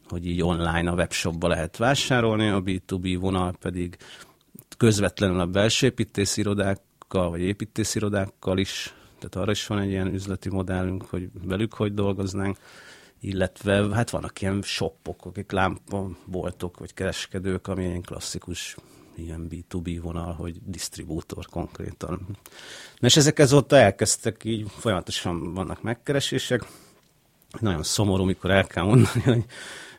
[0.09, 3.97] hogy így online a webshopba lehet vásárolni, a B2B vonal pedig
[4.77, 11.03] közvetlenül a belső építészirodákkal, vagy építészirodákkal is, tehát arra is van egy ilyen üzleti modellünk,
[11.03, 12.57] hogy velük hogy dolgoznánk
[13.20, 18.76] illetve hát vannak ilyen shopok, akik lámpaboltok, vagy kereskedők, ami ilyen klasszikus
[19.18, 22.38] ilyen B2B vonal, hogy disztribútor konkrétan.
[22.99, 26.63] Na és ezek azóta elkezdtek így, folyamatosan vannak megkeresések.
[27.59, 29.45] Nagyon szomorú, mikor el kell mondani, hogy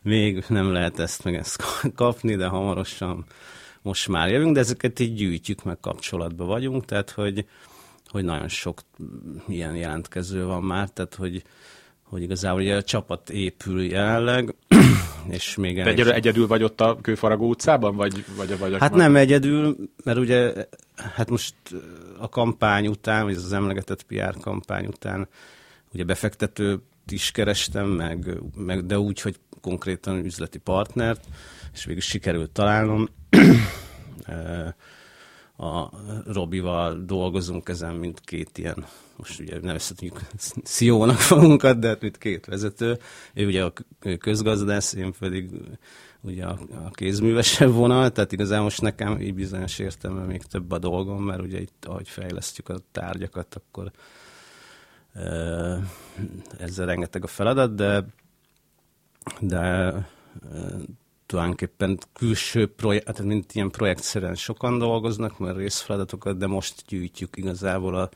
[0.02, 1.62] még nem lehet ezt meg ezt
[1.94, 3.24] kapni, de hamarosan
[3.82, 7.46] most már jövünk, de ezeket így gyűjtjük, meg kapcsolatban vagyunk, tehát hogy,
[8.08, 8.80] hogy nagyon sok
[9.48, 11.42] ilyen jelentkező van már, tehát hogy
[12.08, 14.54] hogy igazából ugye a csapat épül jelenleg,
[15.28, 15.82] és még...
[15.82, 20.18] Te egyedül, egyedül vagy ott a Kőfaragó utcában, vagy, vagy, vagy Hát nem egyedül, mert
[20.18, 20.52] ugye,
[20.96, 21.54] hát most
[22.18, 25.28] a kampány után, vagy az emlegetett PR kampány után,
[25.92, 31.24] ugye befektetőt is kerestem, meg, meg de úgy, hogy konkrétan üzleti partnert,
[31.72, 33.08] és végül sikerült találnom.
[35.56, 35.90] a
[36.26, 38.86] Robival dolgozunk ezen, mint két ilyen,
[39.16, 40.20] most ugye nevezhetjük
[40.64, 42.98] CEO-nak magunkat, de hát mint két vezető.
[43.34, 43.72] Ő ugye a
[44.18, 45.50] közgazdász, én pedig
[46.20, 50.78] ugye a, a kézművesebb vonal, tehát igazából most nekem így bizonyos értelme még több a
[50.78, 53.90] dolgom, mert ugye itt, ahogy fejlesztjük a tárgyakat, akkor
[56.58, 58.04] ezzel rengeteg a feladat, de
[59.40, 59.94] de
[61.26, 67.94] tulajdonképpen külső projekt, hát mint ilyen projektszerűen sokan dolgoznak, mert részfeladatokat, de most gyűjtjük igazából
[67.94, 68.10] a,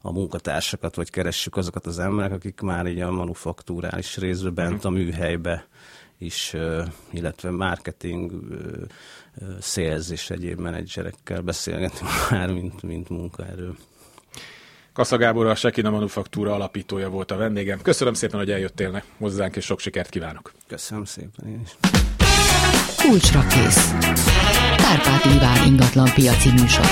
[0.00, 4.90] a munkatársakat, vagy keressük azokat az emberek, akik már így a manufaktúrális részben bent a
[4.90, 5.66] műhelybe
[6.18, 6.54] is,
[7.10, 8.32] illetve marketing,
[9.60, 13.74] sales és egyéb menedzserekkel beszélgetünk már, mint, mint munkaerő.
[14.92, 17.82] Kassa Gábor, a Sekina Manufaktúra alapítója volt a vendégem.
[17.82, 20.52] Köszönöm szépen, hogy eljöttél hozzánk, és sok sikert kívánok.
[20.66, 22.19] Köszönöm szépen én is.
[23.08, 23.94] Kulcsra kész.
[24.76, 26.88] Kárpát Iván ingatlan piaci műsora.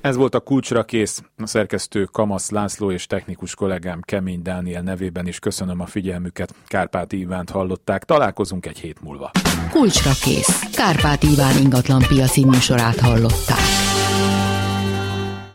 [0.00, 1.22] Ez volt a Kulcsra kész.
[1.36, 6.54] A szerkesztő Kamasz László és technikus kollégám Kemény Dániel nevében is köszönöm a figyelmüket.
[6.66, 8.04] Kárpát Ivánt hallották.
[8.04, 9.30] Találkozunk egy hét múlva.
[9.70, 10.70] Kulcsra kész.
[10.72, 13.58] Kárpát Iván ingatlan piaci műsorát hallották.